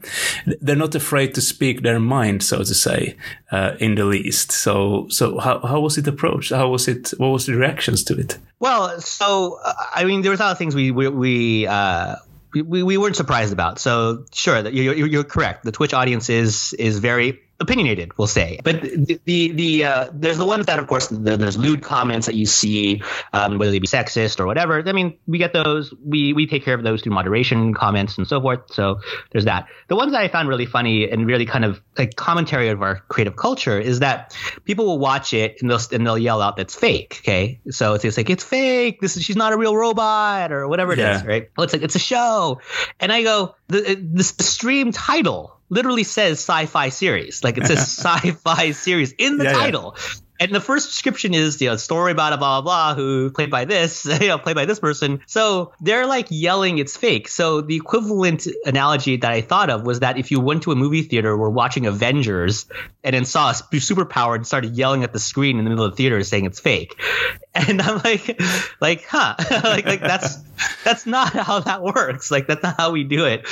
they're 0.60 0.76
not 0.76 0.94
afraid 0.94 1.34
to 1.34 1.40
speak 1.42 1.82
their 1.82 2.00
mind, 2.00 2.42
so 2.42 2.58
to 2.58 2.74
say, 2.74 3.16
uh, 3.52 3.76
in 3.78 3.94
the 3.94 4.04
least. 4.04 4.52
So, 4.52 5.06
so 5.10 5.38
how 5.38 5.60
how 5.60 5.80
was 5.80 5.98
it 5.98 6.08
approached? 6.08 6.50
How 6.50 6.68
was 6.68 6.88
it? 6.88 7.10
What 7.18 7.28
was 7.28 7.44
the 7.44 7.56
reactions 7.56 8.02
to 8.04 8.18
it? 8.18 8.38
Well, 8.58 9.00
so 9.02 9.58
uh, 9.62 9.74
I 9.94 10.04
mean, 10.04 10.22
there 10.22 10.30
was 10.30 10.40
a 10.40 10.44
lot 10.44 10.52
of 10.52 10.58
things 10.58 10.74
we 10.74 10.90
we, 10.90 11.08
we 11.08 11.66
uh, 11.66 12.16
we, 12.52 12.82
we 12.82 12.96
weren't 12.96 13.16
surprised 13.16 13.52
about. 13.52 13.78
So 13.78 14.24
sure, 14.32 14.68
you're, 14.68 14.94
you're 15.06 15.24
correct. 15.24 15.64
The 15.64 15.72
Twitch 15.72 15.94
audience 15.94 16.30
is 16.30 16.72
is 16.74 16.98
very 16.98 17.40
opinionated, 17.60 18.16
we'll 18.18 18.26
say. 18.26 18.60
But 18.62 18.82
the 18.82 19.20
the, 19.24 19.52
the 19.52 19.84
uh, 19.84 20.10
there's 20.12 20.38
the 20.38 20.44
ones 20.44 20.66
that, 20.66 20.78
of 20.78 20.86
course, 20.86 21.08
the, 21.08 21.36
there's 21.36 21.56
lewd 21.56 21.82
comments 21.82 22.26
that 22.26 22.34
you 22.34 22.46
see, 22.46 23.02
um, 23.32 23.58
whether 23.58 23.70
they 23.70 23.78
be 23.78 23.86
sexist 23.86 24.40
or 24.40 24.46
whatever. 24.46 24.82
I 24.86 24.92
mean, 24.92 25.18
we 25.26 25.38
get 25.38 25.52
those. 25.52 25.92
We 26.04 26.32
we 26.32 26.46
take 26.46 26.64
care 26.64 26.74
of 26.74 26.82
those 26.82 27.02
through 27.02 27.12
moderation 27.12 27.74
comments 27.74 28.18
and 28.18 28.26
so 28.26 28.40
forth. 28.40 28.72
So 28.72 29.00
there's 29.32 29.46
that. 29.46 29.68
The 29.88 29.96
ones 29.96 30.12
that 30.12 30.20
I 30.20 30.28
found 30.28 30.48
really 30.48 30.66
funny 30.66 31.08
and 31.08 31.26
really 31.26 31.46
kind 31.46 31.64
of 31.64 31.80
like 31.96 32.16
commentary 32.16 32.68
of 32.68 32.82
our 32.82 32.96
creative 33.08 33.36
culture 33.36 33.78
is 33.78 34.00
that 34.00 34.36
people 34.64 34.84
will 34.84 34.98
watch 34.98 35.32
it 35.32 35.60
and 35.60 35.70
they'll 35.70 35.80
and 35.92 36.06
they'll 36.06 36.18
yell 36.18 36.42
out 36.42 36.56
that's 36.56 36.74
fake. 36.74 37.20
Okay, 37.22 37.60
so 37.70 37.94
it's, 37.94 38.04
it's 38.04 38.16
like 38.16 38.30
it's 38.30 38.44
fake. 38.44 39.00
This 39.00 39.16
is 39.16 39.24
she's 39.24 39.36
not 39.36 39.52
a 39.52 39.56
real 39.56 39.76
robot 39.76 40.52
or 40.52 40.68
whatever 40.68 40.92
it 40.92 40.98
yeah. 40.98 41.16
is, 41.16 41.24
right? 41.24 41.50
Well, 41.56 41.64
it's 41.64 41.72
like 41.72 41.82
it's 41.82 41.96
a 41.96 42.00
show, 42.00 42.60
and 43.00 43.12
I 43.12 43.22
go 43.22 43.54
the 43.68 43.94
the 43.94 44.22
stream 44.22 44.92
title 44.92 45.55
literally 45.68 46.04
says 46.04 46.38
sci-fi 46.38 46.88
series. 46.90 47.42
Like 47.44 47.58
it 47.58 47.66
says 47.66 47.78
sci-fi 47.98 48.72
series 48.72 49.12
in 49.12 49.38
the 49.38 49.44
yeah, 49.44 49.52
title. 49.52 49.96
Yeah. 49.96 50.14
And 50.40 50.54
the 50.54 50.60
first 50.60 50.88
description 50.88 51.34
is 51.34 51.60
you 51.60 51.68
know 51.68 51.76
story 51.76 52.12
about 52.12 52.32
a 52.32 52.36
blah 52.36 52.60
blah 52.60 52.94
blah 52.94 52.94
who 52.94 53.30
played 53.30 53.50
by 53.50 53.64
this 53.64 54.04
you 54.20 54.28
know 54.28 54.38
played 54.38 54.56
by 54.56 54.64
this 54.64 54.78
person. 54.78 55.20
So 55.26 55.72
they're 55.80 56.06
like 56.06 56.26
yelling 56.30 56.78
it's 56.78 56.96
fake. 56.96 57.28
So 57.28 57.60
the 57.60 57.76
equivalent 57.76 58.46
analogy 58.64 59.16
that 59.16 59.32
i 59.32 59.40
thought 59.40 59.70
of 59.70 59.86
was 59.86 60.00
that 60.00 60.18
if 60.18 60.30
you 60.30 60.40
went 60.40 60.64
to 60.64 60.72
a 60.72 60.76
movie 60.76 61.02
theater 61.02 61.36
were 61.36 61.50
watching 61.50 61.86
avengers 61.86 62.66
and 63.04 63.14
then 63.14 63.24
saw 63.24 63.50
a 63.50 63.52
superpower 63.52 64.34
and 64.34 64.46
started 64.46 64.76
yelling 64.76 65.04
at 65.04 65.12
the 65.12 65.18
screen 65.18 65.58
in 65.58 65.64
the 65.64 65.70
middle 65.70 65.84
of 65.84 65.92
the 65.92 65.96
theater 65.96 66.22
saying 66.22 66.44
it's 66.44 66.60
fake. 66.60 67.00
And 67.56 67.80
i'm 67.80 68.02
like 68.04 68.38
like 68.82 69.06
huh. 69.06 69.34
Like 69.64 69.86
like 69.86 70.00
that's 70.00 70.36
that's 70.84 71.06
not 71.06 71.32
how 71.32 71.60
that 71.60 71.82
works. 71.82 72.30
Like 72.30 72.48
that's 72.48 72.62
not 72.62 72.76
how 72.76 72.90
we 72.90 73.02
do 73.02 73.24
it. 73.24 73.46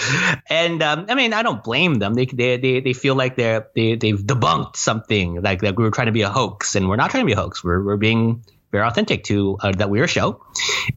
And 0.50 0.83
um, 0.83 1.07
i 1.09 1.14
mean 1.14 1.33
i 1.33 1.43
don't 1.43 1.64
blame 1.64 1.95
them. 1.95 2.12
They 2.12 2.26
they 2.26 2.59
they, 2.59 2.81
they 2.81 2.93
feel 2.93 3.14
like 3.14 3.37
they're 3.37 3.67
they, 3.75 3.95
they've 3.95 4.21
debunked 4.21 4.76
something 4.76 5.41
like 5.41 5.62
that 5.62 5.76
we 5.76 5.85
were 5.85 5.91
trying 5.91 6.07
to 6.07 6.12
be 6.12 6.21
a 6.21 6.29
hoax 6.29 6.74
and 6.76 6.88
we're 6.88 6.97
not 6.97 7.11
trying 7.11 7.23
to 7.23 7.26
be 7.26 7.33
a 7.33 7.37
hoax 7.37 7.62
we're, 7.62 7.83
we're 7.83 7.97
being 7.97 8.45
very 8.75 8.88
authentic 8.88 9.23
to 9.23 9.57
uh, 9.61 9.71
that 9.71 9.88
we're 9.88 10.02
a 10.02 10.09
show 10.09 10.45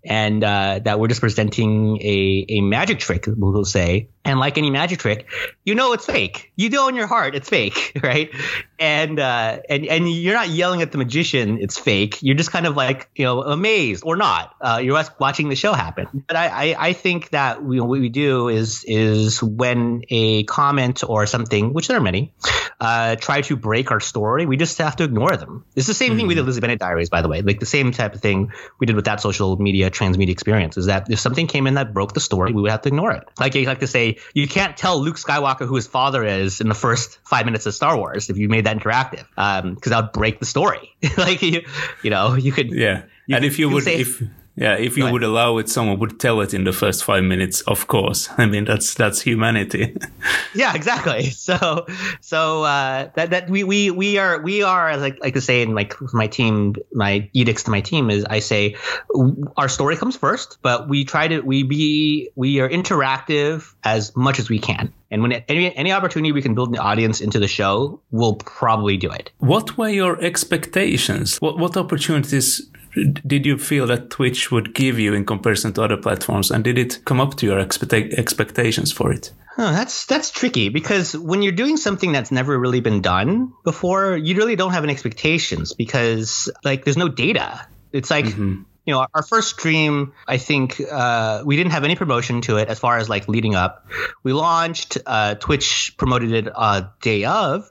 and 0.04 0.44
uh, 0.44 0.80
that 0.84 1.00
we're 1.00 1.08
just 1.08 1.22
presenting 1.22 2.02
a, 2.02 2.46
a 2.50 2.62
magic 2.62 2.98
trick, 2.98 3.26
we'll 3.28 3.66
say. 3.66 4.10
And 4.28 4.40
like 4.40 4.58
any 4.58 4.70
magic 4.70 5.00
trick, 5.00 5.28
you 5.64 5.74
know 5.74 5.94
it's 5.94 6.06
fake. 6.06 6.52
You 6.56 6.70
know 6.70 6.88
in 6.88 6.96
your 6.96 7.08
heart 7.08 7.34
it's 7.34 7.50
fake, 7.50 8.00
right? 8.04 8.30
And 8.78 9.20
uh, 9.20 9.60
and 9.70 9.86
and 9.86 10.12
you're 10.12 10.36
not 10.36 10.50
yelling 10.50 10.82
at 10.82 10.92
the 10.92 10.98
magician 10.98 11.58
it's 11.60 11.78
fake. 11.80 12.20
You're 12.22 12.36
just 12.36 12.52
kind 12.52 12.68
of 12.68 12.76
like 12.76 13.10
you 13.16 13.26
know 13.26 13.42
amazed 13.42 14.04
or 14.06 14.16
not. 14.18 14.56
Uh, 14.62 14.82
you're 14.84 15.02
watching 15.20 15.50
the 15.50 15.56
show 15.56 15.74
happen. 15.74 16.24
But 16.28 16.36
I, 16.36 16.48
I, 16.48 16.88
I 16.88 16.94
think 16.94 17.30
that 17.30 17.64
we, 17.64 17.80
what 17.80 18.00
we 18.00 18.10
do 18.10 18.50
is 18.50 18.84
is 18.86 19.42
when 19.42 20.04
a 20.10 20.44
comment 20.44 21.04
or 21.08 21.26
something, 21.26 21.74
which 21.74 21.88
there 21.88 21.98
are 21.98 22.02
many, 22.02 22.34
uh, 22.80 23.16
try 23.16 23.42
to 23.42 23.56
break 23.56 23.92
our 23.92 24.00
story, 24.00 24.46
we 24.46 24.58
just 24.58 24.78
have 24.78 24.96
to 24.98 25.04
ignore 25.04 25.36
them. 25.36 25.66
It's 25.76 25.88
the 25.88 25.94
same 25.94 26.10
mm-hmm. 26.10 26.18
thing 26.18 26.28
we 26.28 26.36
did 26.36 26.42
with 26.42 26.48
Lizzie 26.48 26.62
Bennet 26.62 26.80
Diaries, 26.80 27.10
by 27.10 27.22
the 27.22 27.30
way. 27.30 27.42
Like 27.42 27.60
the 27.60 27.66
same 27.66 27.92
type 27.92 28.14
of 28.14 28.22
thing 28.22 28.52
we 28.80 28.86
did 28.86 28.96
with 28.96 29.06
that 29.06 29.22
social 29.22 29.58
media 29.58 29.90
transmedia 29.90 30.30
experience. 30.30 30.78
Is 30.78 30.88
that 30.88 31.10
if 31.10 31.20
something 31.20 31.48
came 31.48 31.68
in 31.68 31.76
that 31.76 31.94
broke 31.94 32.14
the 32.14 32.20
story, 32.20 32.54
we 32.54 32.62
would 32.62 32.72
have 32.72 32.82
to 32.84 32.90
ignore 32.90 33.12
it. 33.14 33.28
Like 33.40 33.56
you 33.56 33.66
like 33.66 33.80
to 33.80 33.88
say, 33.88 34.17
you 34.34 34.48
can't 34.48 34.76
tell 34.78 35.00
Luke 35.00 35.18
Skywalker 35.18 35.68
who 35.68 35.76
his 35.76 35.88
father 35.88 36.24
is 36.24 36.62
in 36.62 36.70
the 36.70 36.76
first 36.76 37.20
five 37.24 37.46
minutes 37.46 37.66
of 37.66 37.74
Star 37.74 37.98
Wars 37.98 38.30
if 38.30 38.38
you 38.38 38.50
made 38.50 38.66
that 38.66 38.78
interactive, 38.78 39.26
because 39.36 39.64
um, 39.64 39.78
that 39.84 40.02
would 40.02 40.12
break 40.12 40.40
the 40.40 40.46
story. 40.46 40.96
like 41.18 41.42
you, 41.42 41.62
you 42.04 42.10
know, 42.10 42.36
you 42.36 42.52
could. 42.52 42.72
Yeah, 42.72 43.04
you 43.26 43.36
and 43.36 43.46
if 43.46 43.60
you 43.60 43.70
would, 43.70 43.84
say, 43.84 44.02
if 44.02 44.22
yeah, 44.58 44.76
if 44.76 44.98
you 44.98 45.10
would 45.12 45.22
allow 45.22 45.60
it, 45.60 45.70
someone 45.70 46.00
would 46.00 46.20
tell 46.20 46.42
it 46.42 46.52
in 46.52 46.64
the 46.64 46.74
first 46.74 47.04
five 47.04 47.24
minutes. 47.24 47.62
Of 47.62 47.86
course, 47.86 48.28
I 48.38 48.48
mean 48.48 48.66
that's 48.66 48.96
that's 48.96 49.22
humanity. 49.22 49.96
yeah, 50.56 50.76
exactly. 50.76 51.32
So, 51.48 51.86
so 52.20 52.64
uh, 52.64 53.10
that 53.16 53.30
that 53.30 53.50
we 53.50 53.64
we 53.64 53.90
we 53.90 54.18
are 54.18 54.42
we 54.42 54.64
are 54.64 54.98
like 54.98 55.18
like 55.22 55.38
I 55.38 55.40
say 55.40 55.62
in 55.62 55.76
like 55.76 55.94
my 56.14 56.28
team, 56.28 56.76
my 56.92 57.30
edicts 57.32 57.64
to 57.64 57.72
my 57.72 57.80
team 57.80 58.10
is 58.10 58.26
I 58.26 58.40
say 58.40 58.76
our 59.56 59.70
story 59.70 59.96
comes 59.96 60.18
first, 60.18 60.58
but 60.62 60.90
we 60.90 61.06
try 61.06 61.28
to 61.30 61.40
we 61.42 61.64
be 61.64 62.32
we 62.36 62.60
are 62.60 62.68
interactive 62.68 63.74
as 63.84 64.14
much 64.18 64.40
as 64.40 64.50
we 64.50 64.60
can. 64.60 64.92
And 65.10 65.22
when 65.22 65.32
any 65.48 65.74
any 65.76 65.92
opportunity 65.94 66.34
we 66.34 66.42
can 66.42 66.54
build 66.54 66.70
an 66.70 66.80
audience 66.80 67.22
into 67.22 67.40
the 67.40 67.48
show, 67.48 68.02
we'll 68.12 68.36
probably 68.36 68.98
do 68.98 69.10
it. 69.12 69.32
What 69.38 69.78
were 69.78 69.90
your 69.90 70.20
expectations? 70.22 71.38
What 71.38 71.58
what 71.60 71.78
opportunities 71.78 72.70
did 73.26 73.46
you 73.46 73.58
feel 73.58 73.88
that 73.88 74.10
Twitch 74.10 74.52
would 74.52 74.74
give 74.74 75.00
you 75.00 75.14
in 75.14 75.26
comparison 75.26 75.74
to 75.74 75.84
other 75.84 75.98
platforms, 75.98 76.52
and 76.52 76.64
did 76.64 76.78
it 76.78 77.00
come 77.06 77.20
up 77.20 77.36
to 77.36 77.46
your 77.46 77.60
expect- 77.60 78.14
expectations 78.14 78.92
for 78.92 79.12
it? 79.12 79.32
Oh, 79.58 79.72
that's 79.72 80.06
that's 80.06 80.30
tricky 80.30 80.70
because 80.70 81.18
when 81.18 81.42
you're 81.42 81.52
doing 81.52 81.78
something 81.78 82.12
that's 82.12 82.32
never 82.32 82.58
really 82.58 82.80
been 82.80 83.02
done 83.02 83.54
before, 83.64 84.16
you 84.16 84.36
really 84.36 84.56
don't 84.56 84.72
have 84.72 84.84
any 84.84 84.94
expectations 84.94 85.74
because 85.74 86.50
like 86.64 86.86
there's 86.86 86.98
no 86.98 87.10
data. 87.10 87.68
It's 87.92 88.12
like 88.12 88.26
mm-hmm 88.26 88.64
you 88.88 88.94
know, 88.94 89.06
our 89.14 89.22
first 89.22 89.50
stream, 89.50 90.14
I 90.30 90.38
think 90.38 90.82
uh, 90.90 91.44
we 91.46 91.58
didn't 91.58 91.74
have 91.74 91.84
any 91.84 91.98
promotion 91.98 92.40
to 92.44 92.56
it 92.56 92.70
as 92.70 92.80
far 92.80 92.98
as 92.98 93.10
like 93.10 93.28
leading 93.28 93.54
up. 93.54 93.86
We 94.24 94.32
launched, 94.32 94.98
uh, 95.06 95.36
Twitch 95.36 95.94
promoted 95.98 96.32
it 96.32 96.48
uh, 96.56 96.84
day 97.02 97.26
of, 97.26 97.70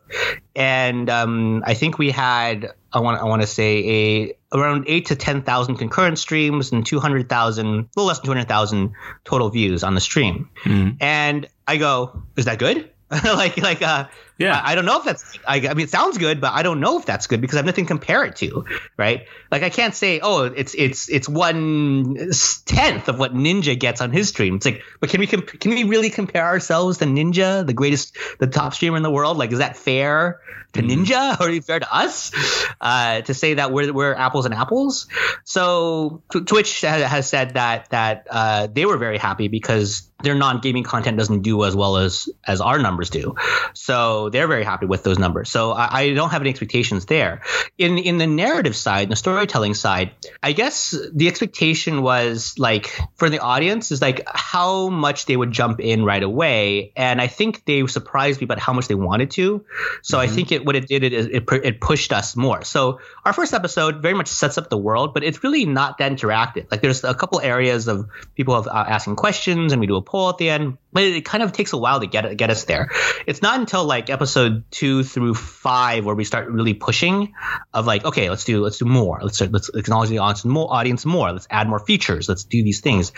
and 0.54 1.08
um, 1.08 1.64
I 1.66 1.72
think 1.72 1.98
we 1.98 2.10
had 2.10 2.74
I 2.92 3.00
want 3.00 3.20
I 3.20 3.24
want 3.24 3.40
to 3.40 3.48
say 3.48 3.78
a 3.78 4.45
around 4.56 4.84
eight 4.88 5.06
to 5.06 5.16
ten 5.16 5.42
thousand 5.42 5.76
concurrent 5.76 6.18
streams 6.18 6.72
and 6.72 6.84
two 6.84 7.00
hundred 7.00 7.28
thousand, 7.28 7.66
a 7.66 7.88
little 7.96 8.06
less 8.06 8.18
than 8.18 8.26
two 8.26 8.32
hundred 8.32 8.48
thousand 8.48 8.92
total 9.24 9.50
views 9.50 9.84
on 9.84 9.94
the 9.94 10.00
stream. 10.00 10.50
Mm. 10.64 10.96
And 11.00 11.48
I 11.66 11.76
go, 11.76 12.22
is 12.36 12.46
that 12.46 12.58
good? 12.58 12.90
like 13.24 13.56
like 13.58 13.82
uh 13.82 14.08
yeah. 14.38 14.60
I, 14.62 14.72
I, 14.72 14.74
don't 14.74 14.84
know 14.84 14.98
if 14.98 15.04
that's 15.04 15.38
I, 15.46 15.56
I, 15.56 15.74
mean 15.74 15.84
it 15.84 15.90
sounds 15.90 16.18
good 16.18 16.40
but 16.40 16.52
i 16.52 16.62
don't 16.62 16.80
know 16.80 16.98
if 16.98 17.06
that's 17.06 17.26
good 17.26 17.40
because 17.40 17.56
i 17.56 17.58
have 17.58 17.66
nothing 17.66 17.84
to 17.84 17.88
compare 17.88 18.24
it 18.24 18.36
to 18.36 18.64
right? 18.96 19.26
Like 19.50 19.62
i 19.62 19.70
can't 19.70 19.94
say 19.94 20.20
oh 20.22 20.44
it's 20.44 20.74
it's 20.74 21.08
it's 21.08 21.28
one 21.28 22.30
tenth 22.66 23.08
of 23.08 23.18
what 23.18 23.34
ninja 23.34 23.78
gets 23.78 24.00
on 24.00 24.10
his 24.10 24.28
stream. 24.28 24.56
It's 24.56 24.66
like 24.66 24.82
but 25.00 25.10
can 25.10 25.20
we 25.20 25.26
comp- 25.26 25.60
can 25.60 25.70
we 25.70 25.84
really 25.84 26.10
compare 26.10 26.44
ourselves 26.44 26.98
to 26.98 27.04
ninja 27.04 27.66
the 27.66 27.72
greatest 27.72 28.16
the 28.38 28.46
top 28.46 28.74
streamer 28.74 28.96
in 28.96 29.02
the 29.02 29.10
world? 29.10 29.36
Like 29.36 29.52
is 29.52 29.58
that 29.58 29.76
fair 29.76 30.40
to 30.72 30.82
mm-hmm. 30.82 31.04
ninja 31.04 31.40
or 31.58 31.62
fair 31.62 31.80
to 31.80 31.94
us 31.94 32.32
uh 32.80 33.20
to 33.22 33.34
say 33.34 33.54
that 33.54 33.72
we're 33.72 33.92
we're 33.92 34.14
apples 34.14 34.46
and 34.46 34.54
apples? 34.54 35.06
So 35.44 36.22
twitch 36.28 36.80
has, 36.82 37.02
has 37.02 37.28
said 37.28 37.54
that 37.54 37.90
that 37.90 38.26
uh 38.30 38.66
they 38.66 38.86
were 38.86 38.98
very 38.98 39.18
happy 39.18 39.48
because 39.48 40.08
their 40.22 40.34
non-gaming 40.34 40.82
content 40.82 41.18
doesn't 41.18 41.42
do 41.42 41.64
as 41.64 41.76
well 41.76 41.98
as 41.98 42.28
as 42.46 42.60
our 42.60 42.78
numbers 42.78 43.10
do. 43.10 43.34
So 43.74 44.25
they're 44.30 44.48
very 44.48 44.64
happy 44.64 44.86
with 44.86 45.02
those 45.02 45.18
numbers. 45.18 45.50
So 45.50 45.72
I, 45.72 46.00
I, 46.00 46.14
don't 46.14 46.30
have 46.30 46.42
any 46.42 46.50
expectations 46.50 47.06
there. 47.06 47.42
In 47.78 47.98
in 47.98 48.18
the 48.18 48.26
narrative 48.26 48.76
side, 48.76 49.08
the 49.08 49.16
storytelling 49.16 49.74
side, 49.74 50.12
I 50.42 50.52
guess 50.52 50.94
the 51.12 51.28
expectation 51.28 52.02
was 52.02 52.58
like 52.58 52.98
for 53.16 53.30
the 53.30 53.38
audience 53.38 53.92
is 53.92 54.00
like 54.00 54.26
how 54.26 54.88
much 54.88 55.26
they 55.26 55.36
would 55.36 55.52
jump 55.52 55.80
in 55.80 56.04
right 56.04 56.22
away, 56.22 56.92
and 56.96 57.20
I 57.20 57.26
think 57.26 57.64
they 57.64 57.86
surprised 57.86 58.40
me 58.40 58.44
about 58.44 58.58
how 58.58 58.72
much 58.72 58.88
they 58.88 58.94
wanted 58.94 59.30
to. 59.32 59.64
So 60.02 60.18
mm-hmm. 60.18 60.30
I 60.30 60.34
think 60.34 60.52
it 60.52 60.64
what 60.64 60.76
it 60.76 60.88
did 60.88 61.04
it 61.04 61.12
it, 61.12 61.44
it 61.64 61.80
pushed 61.80 62.12
us 62.12 62.36
more. 62.36 62.64
So 62.64 63.00
our 63.24 63.32
first 63.32 63.54
episode 63.54 64.02
very 64.02 64.14
much 64.14 64.28
sets 64.28 64.58
up 64.58 64.70
the 64.70 64.78
world, 64.78 65.14
but 65.14 65.24
it's 65.24 65.42
really 65.42 65.64
not 65.64 65.98
that 65.98 66.12
interactive. 66.12 66.70
Like 66.70 66.80
there's 66.82 67.04
a 67.04 67.14
couple 67.14 67.40
areas 67.40 67.88
of 67.88 68.08
people 68.34 68.54
have, 68.54 68.66
uh, 68.66 68.84
asking 68.88 69.16
questions, 69.16 69.72
and 69.72 69.80
we 69.80 69.86
do 69.86 69.96
a 69.96 70.02
poll 70.02 70.30
at 70.30 70.38
the 70.38 70.50
end, 70.50 70.78
but 70.92 71.02
it 71.02 71.24
kind 71.24 71.42
of 71.42 71.52
takes 71.52 71.72
a 71.72 71.76
while 71.76 72.00
to 72.00 72.06
get 72.06 72.36
get 72.36 72.50
us 72.50 72.64
there. 72.64 72.90
It's 73.26 73.42
not 73.42 73.60
until 73.60 73.84
like 73.84 74.10
episode 74.16 74.64
two 74.70 75.02
through 75.02 75.34
five 75.34 76.06
where 76.06 76.14
we 76.14 76.24
start 76.24 76.48
really 76.48 76.72
pushing 76.72 77.34
of 77.74 77.86
like, 77.86 78.04
okay, 78.04 78.30
let's 78.30 78.44
do 78.44 78.62
let's 78.62 78.78
do 78.78 78.86
more. 78.86 79.20
Let's 79.22 79.40
let's 79.40 79.68
acknowledge 79.68 80.08
the 80.08 80.18
audience 80.18 80.44
more. 80.44 80.72
Audience 80.72 81.04
more. 81.04 81.32
Let's 81.32 81.46
add 81.50 81.68
more 81.68 81.78
features. 81.78 82.28
Let's 82.28 82.44
do 82.44 82.62
these 82.62 82.80
things, 82.80 83.12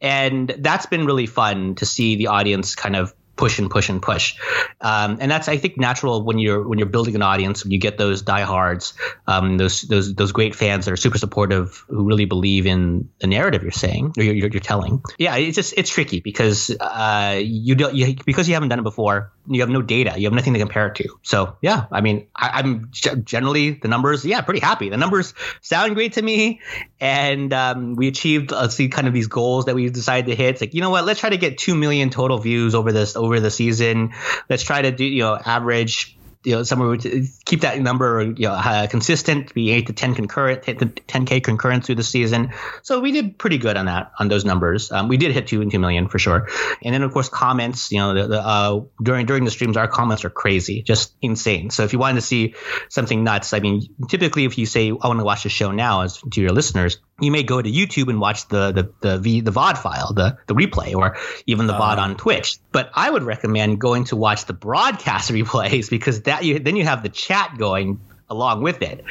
and 0.00 0.48
that's 0.48 0.86
been 0.86 1.04
really 1.04 1.26
fun 1.26 1.74
to 1.76 1.86
see 1.86 2.16
the 2.16 2.28
audience 2.28 2.74
kind 2.74 2.96
of 2.96 3.14
push 3.38 3.58
and 3.58 3.70
push 3.70 3.88
and 3.88 4.02
push. 4.02 4.36
Um, 4.80 5.18
and 5.20 5.30
that's 5.30 5.48
I 5.48 5.56
think 5.56 5.78
natural 5.78 6.22
when 6.24 6.38
you're 6.38 6.68
when 6.68 6.78
you're 6.78 6.88
building 6.88 7.14
an 7.14 7.22
audience 7.22 7.64
when 7.64 7.72
you 7.72 7.78
get 7.78 7.96
those 7.96 8.20
diehards, 8.20 8.92
um, 9.26 9.56
those 9.56 9.82
those 9.82 10.14
those 10.14 10.32
great 10.32 10.54
fans 10.54 10.84
that 10.84 10.92
are 10.92 10.96
super 10.96 11.16
supportive 11.16 11.84
who 11.88 12.04
really 12.04 12.26
believe 12.26 12.66
in 12.66 13.08
the 13.20 13.26
narrative 13.26 13.62
you're 13.62 13.70
saying 13.70 14.12
or 14.18 14.24
you're, 14.24 14.34
you're, 14.34 14.60
telling. 14.60 15.02
Yeah, 15.18 15.36
it's 15.36 15.54
just 15.54 15.74
it's 15.76 15.88
tricky 15.88 16.20
because 16.20 16.70
uh, 16.78 17.40
you 17.42 17.76
don't 17.76 17.94
you, 17.94 18.16
because 18.26 18.48
you 18.48 18.54
haven't 18.54 18.68
done 18.68 18.80
it 18.80 18.82
before. 18.82 19.32
You 19.50 19.60
have 19.60 19.70
no 19.70 19.82
data. 19.82 20.14
You 20.16 20.26
have 20.26 20.32
nothing 20.32 20.52
to 20.54 20.58
compare 20.58 20.88
it 20.88 20.96
to. 20.96 21.08
So 21.22 21.56
yeah, 21.62 21.86
I 21.90 22.00
mean 22.00 22.28
I, 22.34 22.60
am 22.60 22.90
generally 23.24 23.70
the 23.70 23.88
numbers. 23.88 24.24
Yeah, 24.24 24.40
pretty 24.42 24.60
happy. 24.60 24.88
The 24.88 24.96
numbers 24.96 25.34
sound 25.62 25.94
great 25.94 26.14
to 26.14 26.22
me, 26.22 26.60
and 27.00 27.52
um, 27.52 27.94
we 27.94 28.08
achieved 28.08 28.50
let's 28.50 28.74
see 28.74 28.88
kind 28.88 29.08
of 29.08 29.14
these 29.14 29.28
goals 29.28 29.66
that 29.66 29.74
we 29.74 29.88
decided 29.88 30.30
to 30.30 30.36
hit. 30.36 30.50
It's 30.50 30.60
like 30.60 30.74
you 30.74 30.80
know 30.80 30.90
what, 30.90 31.04
let's 31.04 31.20
try 31.20 31.30
to 31.30 31.38
get 31.38 31.58
two 31.58 31.74
million 31.74 32.10
total 32.10 32.38
views 32.38 32.74
over 32.74 32.92
this 32.92 33.16
over 33.16 33.40
the 33.40 33.50
season. 33.50 34.12
Let's 34.50 34.62
try 34.62 34.82
to 34.82 34.90
do 34.90 35.04
you 35.04 35.22
know 35.22 35.38
average 35.42 36.17
you 36.44 36.54
know 36.54 36.62
somewhere 36.62 36.96
to 36.96 37.26
keep 37.44 37.62
that 37.62 37.80
number 37.80 38.22
you 38.22 38.48
know 38.48 38.52
uh, 38.52 38.86
consistent, 38.86 39.52
be 39.54 39.70
eight 39.70 39.88
to 39.88 39.92
ten 39.92 40.14
concurrent, 40.14 40.64
hit 40.64 40.78
the 40.78 40.86
10k 40.86 41.42
concurrent 41.42 41.84
through 41.84 41.96
the 41.96 42.04
season. 42.04 42.52
So 42.82 43.00
we 43.00 43.12
did 43.12 43.38
pretty 43.38 43.58
good 43.58 43.76
on 43.76 43.86
that 43.86 44.12
on 44.18 44.28
those 44.28 44.44
numbers. 44.44 44.92
Um, 44.92 45.08
we 45.08 45.16
did 45.16 45.32
hit 45.32 45.46
two 45.46 45.62
and 45.62 45.70
two 45.70 45.78
million 45.78 46.08
for 46.08 46.18
sure. 46.18 46.48
And 46.82 46.94
then 46.94 47.02
of 47.02 47.12
course 47.12 47.28
comments, 47.28 47.90
you 47.90 47.98
know, 47.98 48.14
the, 48.14 48.28
the, 48.28 48.40
uh, 48.40 48.80
during 49.02 49.26
during 49.26 49.44
the 49.44 49.50
streams, 49.50 49.76
our 49.76 49.88
comments 49.88 50.24
are 50.24 50.30
crazy, 50.30 50.82
just 50.82 51.14
insane. 51.20 51.70
So 51.70 51.84
if 51.84 51.92
you 51.92 51.98
wanted 51.98 52.16
to 52.16 52.26
see 52.26 52.54
something 52.88 53.24
nuts, 53.24 53.52
I 53.52 53.60
mean, 53.60 53.82
typically 54.08 54.44
if 54.44 54.58
you 54.58 54.66
say 54.66 54.88
I 54.88 55.08
want 55.08 55.18
to 55.18 55.24
watch 55.24 55.42
the 55.42 55.48
show 55.48 55.72
now, 55.72 56.02
as 56.02 56.20
to 56.32 56.40
your 56.40 56.52
listeners, 56.52 56.98
you 57.20 57.32
may 57.32 57.42
go 57.42 57.60
to 57.60 57.70
YouTube 57.70 58.08
and 58.08 58.20
watch 58.20 58.48
the 58.48 58.72
the 58.72 58.92
the, 59.00 59.18
v, 59.18 59.40
the 59.40 59.50
VOD 59.50 59.78
file, 59.78 60.12
the 60.14 60.38
the 60.46 60.54
replay, 60.54 60.94
or 60.94 61.16
even 61.46 61.66
the 61.66 61.74
uh, 61.74 61.80
VOD 61.80 61.98
on 61.98 62.16
Twitch. 62.16 62.58
But 62.70 62.90
I 62.94 63.10
would 63.10 63.24
recommend 63.24 63.80
going 63.80 64.04
to 64.04 64.16
watch 64.16 64.44
the 64.44 64.52
broadcast 64.52 65.30
replays 65.32 65.90
because 65.90 66.20
that 66.28 66.44
you 66.44 66.58
then 66.58 66.76
you 66.76 66.84
have 66.84 67.02
the 67.02 67.08
chat 67.08 67.56
going 67.58 68.00
along 68.30 68.62
with 68.62 68.82
it, 68.82 69.04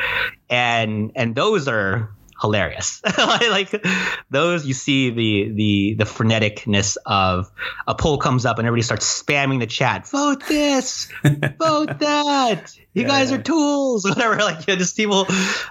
and 0.50 1.12
and 1.16 1.36
those 1.36 1.68
are 1.68 2.12
hilarious. 2.40 3.02
like 3.18 3.84
those, 4.30 4.66
you 4.66 4.74
see 4.74 5.10
the 5.10 5.52
the 5.54 5.96
the 5.96 6.04
freneticness 6.06 6.98
of 7.06 7.52
a 7.88 7.96
poll 7.96 8.18
comes 8.18 8.46
up 8.46 8.60
and 8.60 8.68
everybody 8.68 8.84
starts 8.84 9.22
spamming 9.22 9.60
the 9.60 9.68
chat. 9.68 10.08
Vote 10.08 10.46
this, 10.48 11.12
vote 11.60 12.00
that. 12.00 12.78
You 12.94 13.04
yeah, 13.04 13.08
guys 13.08 13.32
yeah. 13.32 13.38
are 13.38 13.42
tools, 13.42 14.04
whatever. 14.08 14.38
Like 14.38 14.68
you 14.68 14.74
know, 14.74 14.78
just 14.78 14.96
people 14.96 15.28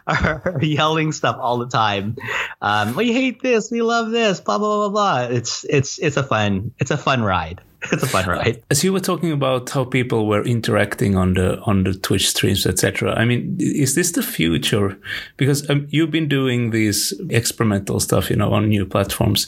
are, 0.07 0.59
yelling 0.61 1.13
stuff 1.13 1.37
all 1.39 1.59
the 1.59 1.69
time. 1.69 2.17
Um, 2.61 2.95
we 2.95 3.13
hate 3.13 3.41
this, 3.41 3.71
we 3.71 3.83
love 3.83 4.11
this, 4.11 4.41
blah 4.41 4.59
blah 4.59 4.89
blah 4.89 5.29
blah. 5.29 5.37
It's 5.37 5.65
it's 5.65 5.99
it's 5.99 6.17
a 6.17 6.23
fun 6.23 6.73
it's 6.79 6.91
a 6.91 6.99
fun 6.99 7.23
ride. 7.23 7.61
It's 7.93 8.03
a 8.03 8.07
fun 8.07 8.29
ride. 8.29 8.63
As 8.71 8.85
you 8.85 8.93
were 8.93 9.01
talking 9.01 9.33
about 9.33 9.71
how 9.71 9.85
people 9.85 10.27
were 10.27 10.43
interacting 10.43 11.17
on 11.17 11.35
the 11.35 11.61
on 11.61 11.85
the 11.85 11.95
Twitch 11.95 12.29
streams, 12.29 12.67
etc. 12.67 13.15
I 13.15 13.25
mean, 13.25 13.57
is 13.59 13.95
this 13.95 14.13
the 14.13 14.23
future? 14.23 14.99
Because 15.37 15.69
um, 15.71 15.87
you've 15.91 16.11
been 16.11 16.29
doing 16.29 16.71
these 16.71 17.13
experimental 17.31 18.01
stuff, 18.01 18.31
you 18.31 18.37
know, 18.37 18.53
on 18.53 18.69
new 18.69 18.87
platforms. 18.87 19.47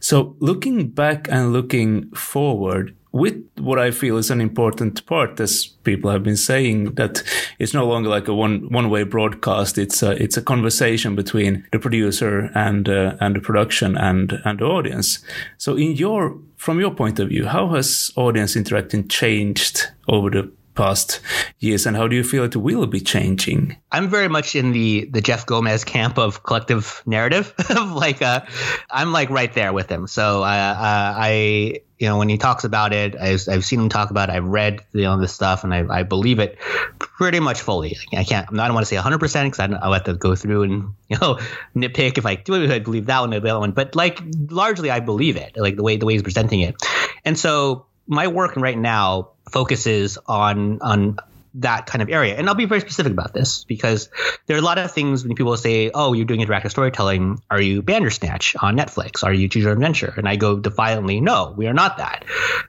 So 0.00 0.36
looking 0.40 0.88
back 0.88 1.28
and 1.30 1.52
looking 1.52 2.10
forward, 2.10 2.94
with 3.12 3.42
what 3.58 3.78
I 3.78 3.90
feel 3.90 4.16
is 4.18 4.30
an 4.30 4.40
important 4.40 5.04
part, 5.06 5.40
as 5.40 5.66
people 5.66 6.10
have 6.10 6.22
been 6.22 6.36
saying, 6.36 6.94
that 6.94 7.22
it's 7.58 7.74
no 7.74 7.86
longer 7.86 8.08
like 8.08 8.28
a 8.28 8.34
one 8.34 8.70
one 8.70 8.88
way 8.88 9.02
broadcast. 9.02 9.78
It's 9.78 10.02
a 10.02 10.10
it's 10.22 10.36
a 10.36 10.42
conversation 10.42 11.16
between 11.16 11.66
the 11.72 11.78
producer 11.78 12.50
and 12.54 12.88
uh, 12.88 13.16
and 13.20 13.34
the 13.34 13.40
production 13.40 13.96
and 13.96 14.40
and 14.44 14.60
the 14.60 14.64
audience. 14.64 15.18
So, 15.58 15.76
in 15.76 15.96
your 15.96 16.38
from 16.56 16.78
your 16.78 16.94
point 16.94 17.18
of 17.18 17.28
view, 17.28 17.46
how 17.46 17.68
has 17.70 18.12
audience 18.16 18.54
interaction 18.54 19.08
changed 19.08 19.88
over 20.08 20.30
the 20.30 20.50
past 20.74 21.20
years 21.58 21.84
and 21.84 21.96
how 21.96 22.06
do 22.06 22.14
you 22.14 22.22
feel 22.22 22.44
it 22.44 22.54
will 22.54 22.86
be 22.86 23.00
changing 23.00 23.76
i'm 23.90 24.08
very 24.08 24.28
much 24.28 24.54
in 24.54 24.70
the 24.70 25.04
the 25.06 25.20
jeff 25.20 25.44
gomez 25.44 25.84
camp 25.84 26.16
of 26.16 26.44
collective 26.44 27.02
narrative 27.06 27.52
like 27.92 28.22
uh, 28.22 28.40
i'm 28.90 29.12
like 29.12 29.28
right 29.30 29.52
there 29.54 29.72
with 29.72 29.90
him 29.90 30.06
so 30.06 30.42
uh, 30.42 30.46
uh, 30.46 31.14
i 31.18 31.80
you 32.00 32.08
know, 32.08 32.16
when 32.16 32.30
he 32.30 32.38
talks 32.38 32.64
about 32.64 32.94
it, 32.94 33.14
I've, 33.14 33.46
I've 33.46 33.64
seen 33.64 33.78
him 33.78 33.90
talk 33.90 34.10
about 34.10 34.30
it. 34.30 34.32
I've 34.32 34.46
read, 34.46 34.80
you 34.94 35.02
know, 35.02 35.20
this 35.20 35.34
stuff 35.34 35.64
and 35.64 35.74
I, 35.74 35.84
I 35.98 36.02
believe 36.02 36.38
it 36.38 36.58
pretty 36.98 37.40
much 37.40 37.60
fully. 37.60 37.98
I 38.14 38.24
can't, 38.24 38.48
I 38.50 38.66
don't 38.66 38.74
want 38.74 38.86
to 38.86 38.88
say 38.88 38.96
100% 38.96 39.20
because 39.20 39.60
I'll 39.60 39.92
have 39.92 40.04
to 40.04 40.14
go 40.14 40.34
through 40.34 40.62
and, 40.62 40.94
you 41.10 41.18
know, 41.20 41.38
nitpick 41.76 42.16
if 42.16 42.24
I 42.24 42.36
do 42.36 42.72
I 42.72 42.78
believe 42.78 43.06
that 43.06 43.20
one 43.20 43.34
or 43.34 43.40
the 43.40 43.50
other 43.50 43.60
one. 43.60 43.72
But 43.72 43.94
like 43.94 44.18
largely 44.48 44.90
I 44.90 45.00
believe 45.00 45.36
it, 45.36 45.58
like 45.58 45.76
the 45.76 45.82
way, 45.82 45.98
the 45.98 46.06
way 46.06 46.14
he's 46.14 46.22
presenting 46.22 46.60
it. 46.60 46.76
And 47.22 47.38
so 47.38 47.84
my 48.06 48.28
work 48.28 48.56
right 48.56 48.78
now 48.78 49.32
focuses 49.50 50.16
on, 50.26 50.80
on 50.80 51.18
that 51.54 51.86
kind 51.86 52.02
of 52.02 52.08
area. 52.08 52.36
And 52.36 52.48
I'll 52.48 52.54
be 52.54 52.64
very 52.64 52.80
specific 52.80 53.12
about 53.12 53.32
this 53.32 53.64
because 53.64 54.08
there 54.46 54.56
are 54.56 54.60
a 54.60 54.62
lot 54.62 54.78
of 54.78 54.90
things 54.92 55.24
when 55.24 55.34
people 55.34 55.56
say, 55.56 55.90
"Oh, 55.92 56.12
you're 56.12 56.24
doing 56.24 56.40
interactive 56.40 56.70
storytelling. 56.70 57.42
Are 57.50 57.60
you 57.60 57.82
Bandersnatch 57.82 58.56
on 58.60 58.76
Netflix? 58.76 59.24
Are 59.24 59.32
you 59.32 59.48
Choose 59.48 59.64
Your 59.64 59.72
Adventure?" 59.72 60.14
And 60.16 60.28
I 60.28 60.36
go 60.36 60.58
defiantly, 60.58 61.20
"No, 61.20 61.54
we 61.56 61.66
are 61.66 61.72
not 61.74 61.98
that. 61.98 62.24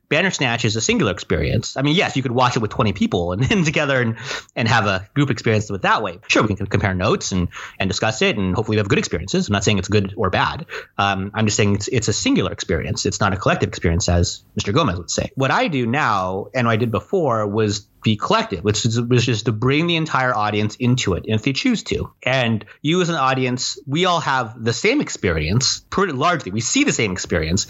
Bandersnatch 0.10 0.66
is 0.66 0.76
a 0.76 0.82
singular 0.82 1.12
experience. 1.12 1.78
I 1.78 1.84
mean, 1.84 1.96
yes, 1.96 2.16
you 2.16 2.24
could 2.24 2.32
watch 2.32 2.56
it 2.56 2.60
with 2.60 2.72
20 2.72 2.94
people 2.94 3.32
and 3.32 3.44
then 3.44 3.64
together 3.72 4.02
and 4.02 4.18
and 4.56 4.68
have 4.68 4.86
a 4.86 5.08
group 5.14 5.30
experience 5.30 5.70
with 5.70 5.84
that 5.84 6.02
way. 6.02 6.20
Sure, 6.28 6.44
we 6.44 6.56
can 6.56 6.68
compare 6.68 6.94
notes 6.94 7.32
and 7.32 7.48
and 7.80 7.90
discuss 7.90 8.22
it, 8.22 8.38
and 8.38 8.56
hopefully 8.56 8.76
we 8.76 8.80
have 8.80 8.90
good 8.90 9.00
experiences. 9.00 9.48
I'm 9.48 9.54
not 9.54 9.64
saying 9.64 9.78
it's 9.78 9.88
good 9.88 10.14
or 10.18 10.30
bad. 10.30 10.66
Um, 10.98 11.32
I'm 11.34 11.46
just 11.46 11.58
saying 11.58 11.76
it's 11.76 11.88
it's 11.88 12.08
a 12.08 12.14
singular 12.14 12.52
experience. 12.52 13.06
It's 13.06 13.20
not 13.20 13.34
a 13.34 13.38
collective 13.38 13.70
experience, 13.70 14.10
as 14.10 14.44
Mr. 14.60 14.74
Gomez 14.74 14.98
would 14.98 15.12
say. 15.12 15.32
What 15.36 15.52
I 15.52 15.68
do 15.68 15.86
now 15.86 16.48
and 16.54 16.68
what 16.68 16.74
I 16.74 16.78
did 16.78 16.92
before 16.92 17.48
was 17.48 17.88
be 18.02 18.16
collective, 18.16 18.64
which 18.64 18.86
is, 18.86 19.00
which 19.00 19.28
is 19.28 19.44
to 19.44 19.52
bring 19.52 19.88
the 19.88 19.96
entire 19.96 20.36
audience 20.36 20.76
into 20.76 21.14
it 21.14 21.26
if 21.28 21.44
they 21.44 21.54
choose 21.54 21.84
to. 21.84 22.12
And 22.24 22.66
you 22.82 23.02
as 23.02 23.10
an 23.10 23.16
audience, 23.16 23.80
we 23.86 24.06
all 24.06 24.20
have 24.20 24.64
the 24.64 24.74
same 24.74 25.02
experience, 25.02 25.82
pretty 25.90 26.14
largely. 26.14 26.52
We 26.52 26.62
see 26.62 26.84
the 26.84 26.94
same 26.94 27.12
experience. 27.12 27.68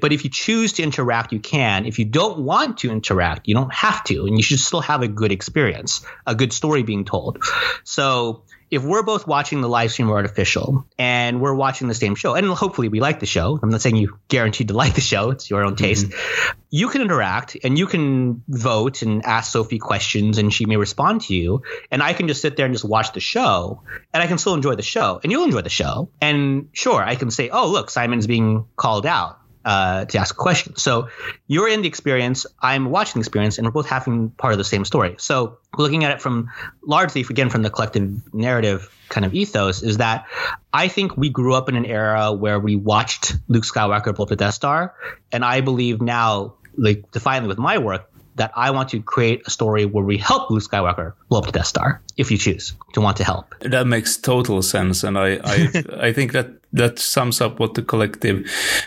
but 0.00 0.12
if 0.12 0.24
you 0.24 0.30
choose 0.30 0.74
to 0.74 0.82
interact, 0.82 1.32
you 1.32 1.40
can. 1.40 1.86
If 1.86 1.98
you 1.98 2.04
don't 2.04 2.40
want 2.40 2.78
to 2.78 2.90
interact, 2.90 3.48
you 3.48 3.54
don't 3.54 3.72
have 3.72 4.04
to. 4.04 4.26
And 4.26 4.36
you 4.36 4.42
should 4.42 4.60
still 4.60 4.82
have 4.82 5.02
a 5.02 5.08
good 5.08 5.32
experience, 5.32 6.04
a 6.26 6.34
good 6.34 6.52
story 6.52 6.82
being 6.82 7.04
told. 7.04 7.42
So 7.84 8.42
if 8.72 8.82
we're 8.82 9.02
both 9.02 9.26
watching 9.26 9.60
the 9.60 9.68
live 9.68 9.92
stream 9.92 10.08
or 10.08 10.16
artificial 10.16 10.86
and 10.98 11.42
we're 11.42 11.54
watching 11.54 11.88
the 11.88 11.94
same 11.94 12.14
show, 12.14 12.34
and 12.34 12.46
hopefully 12.46 12.88
we 12.88 13.00
like 13.00 13.20
the 13.20 13.26
show, 13.26 13.60
I'm 13.62 13.68
not 13.68 13.82
saying 13.82 13.96
you 13.96 14.18
guaranteed 14.28 14.68
to 14.68 14.74
like 14.82 14.94
the 14.94 15.02
show, 15.02 15.30
it's 15.30 15.50
your 15.50 15.62
own 15.62 15.76
taste. 15.76 16.06
Mm-hmm. 16.06 16.58
You 16.70 16.88
can 16.88 17.02
interact 17.02 17.54
and 17.62 17.78
you 17.78 17.86
can 17.86 18.42
vote 18.48 19.02
and 19.02 19.26
ask 19.26 19.52
Sophie 19.52 19.78
questions 19.78 20.38
and 20.38 20.50
she 20.50 20.64
may 20.64 20.78
respond 20.78 21.20
to 21.22 21.34
you. 21.34 21.60
And 21.90 22.02
I 22.02 22.14
can 22.14 22.28
just 22.28 22.40
sit 22.40 22.56
there 22.56 22.64
and 22.64 22.74
just 22.74 22.86
watch 22.86 23.12
the 23.12 23.20
show 23.20 23.82
and 24.14 24.22
I 24.22 24.26
can 24.26 24.38
still 24.38 24.54
enjoy 24.54 24.74
the 24.74 24.82
show 24.82 25.20
and 25.22 25.30
you'll 25.30 25.44
enjoy 25.44 25.60
the 25.60 25.68
show. 25.68 26.08
And 26.22 26.70
sure, 26.72 27.02
I 27.02 27.16
can 27.16 27.30
say, 27.30 27.50
oh, 27.50 27.70
look, 27.70 27.90
Simon's 27.90 28.26
being 28.26 28.64
called 28.74 29.04
out 29.04 29.38
uh, 29.64 30.04
to 30.06 30.18
ask 30.18 30.34
a 30.34 30.36
question. 30.36 30.76
So 30.76 31.08
you're 31.46 31.68
in 31.68 31.82
the 31.82 31.88
experience, 31.88 32.46
I'm 32.60 32.90
watching 32.90 33.14
the 33.14 33.20
experience, 33.20 33.58
and 33.58 33.66
we're 33.66 33.72
both 33.72 33.88
having 33.88 34.30
part 34.30 34.52
of 34.52 34.58
the 34.58 34.64
same 34.64 34.84
story. 34.84 35.16
So 35.18 35.58
looking 35.76 36.04
at 36.04 36.12
it 36.12 36.22
from 36.22 36.50
largely, 36.84 37.22
again, 37.22 37.50
from 37.50 37.62
the 37.62 37.70
collective 37.70 38.34
narrative 38.34 38.90
kind 39.08 39.24
of 39.24 39.34
ethos, 39.34 39.82
is 39.82 39.98
that 39.98 40.26
I 40.72 40.88
think 40.88 41.16
we 41.16 41.28
grew 41.28 41.54
up 41.54 41.68
in 41.68 41.76
an 41.76 41.84
era 41.84 42.32
where 42.32 42.58
we 42.58 42.76
watched 42.76 43.36
Luke 43.48 43.64
Skywalker 43.64 44.14
blow 44.14 44.24
up 44.24 44.28
the 44.28 44.36
Death 44.36 44.54
Star, 44.54 44.94
and 45.30 45.44
I 45.44 45.60
believe 45.60 46.00
now, 46.00 46.54
like 46.76 47.10
defiantly 47.10 47.48
with 47.48 47.58
my 47.58 47.78
work, 47.78 48.08
that 48.36 48.52
I 48.56 48.70
want 48.70 48.90
to 48.90 49.02
create 49.02 49.42
a 49.46 49.50
story 49.50 49.84
where 49.84 50.04
we 50.04 50.16
help 50.16 50.50
Luke 50.50 50.62
Skywalker 50.62 51.12
blow 51.28 51.40
up 51.40 51.46
the 51.46 51.52
Death 51.52 51.66
Star, 51.66 52.00
if 52.16 52.30
you 52.30 52.38
choose 52.38 52.74
to 52.94 53.00
want 53.00 53.18
to 53.18 53.24
help. 53.24 53.54
That 53.60 53.86
makes 53.86 54.16
total 54.16 54.62
sense, 54.62 55.04
and 55.04 55.18
I 55.18 55.38
I, 55.44 55.84
I 56.08 56.12
think 56.12 56.32
that 56.32 56.61
that 56.72 56.98
sums 56.98 57.40
up 57.40 57.60
what 57.60 57.74
the 57.74 57.82
collective 57.82 58.46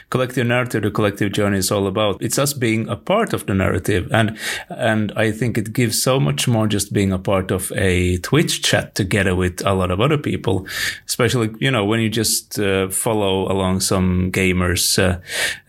collective 0.10 0.48
narrative, 0.48 0.84
the 0.84 0.91
collective 0.91 1.32
journey 1.32 1.58
is 1.58 1.71
all 1.71 1.88
about. 1.88 2.21
It's 2.21 2.39
us 2.39 2.54
being 2.54 2.88
a 2.89 2.95
part 2.95 3.34
of 3.34 3.45
the 3.45 3.54
narrative, 3.54 4.08
and 4.12 4.38
and 4.69 5.12
I 5.15 5.32
think 5.32 5.58
it 5.58 5.74
gives 5.74 6.02
so 6.02 6.19
much 6.19 6.48
more 6.48 6.67
just 6.67 6.93
being 6.93 7.12
a 7.12 7.19
part 7.19 7.52
of 7.52 7.71
a 7.76 8.17
Twitch 8.17 8.62
chat 8.62 8.95
together 8.95 9.36
with 9.36 9.65
a 9.65 9.74
lot 9.74 9.91
of 9.91 10.02
other 10.02 10.17
people, 10.17 10.67
especially 11.06 11.54
you 11.60 11.71
know 11.71 11.86
when 11.86 12.00
you 12.00 12.10
just 12.10 12.60
uh, 12.60 12.89
follow 12.89 13.52
along 13.52 13.82
some 13.82 14.32
gamers 14.32 14.98
uh, 14.98 15.19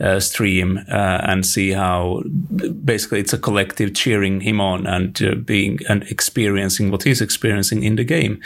uh, 0.02 0.20
stream 0.20 0.78
uh, 0.90 1.20
and 1.22 1.44
see 1.44 1.72
how 1.72 2.22
basically 2.84 3.20
it's 3.20 3.32
a 3.32 3.38
collective 3.38 3.94
cheering 3.94 4.40
him 4.40 4.60
on 4.60 4.86
and 4.86 5.22
uh, 5.22 5.34
being 5.34 5.78
and 5.88 6.02
experiencing 6.04 6.90
what 6.90 7.02
he's 7.02 7.20
experiencing 7.20 7.82
in 7.82 7.96
the 7.96 8.04
game 8.04 8.40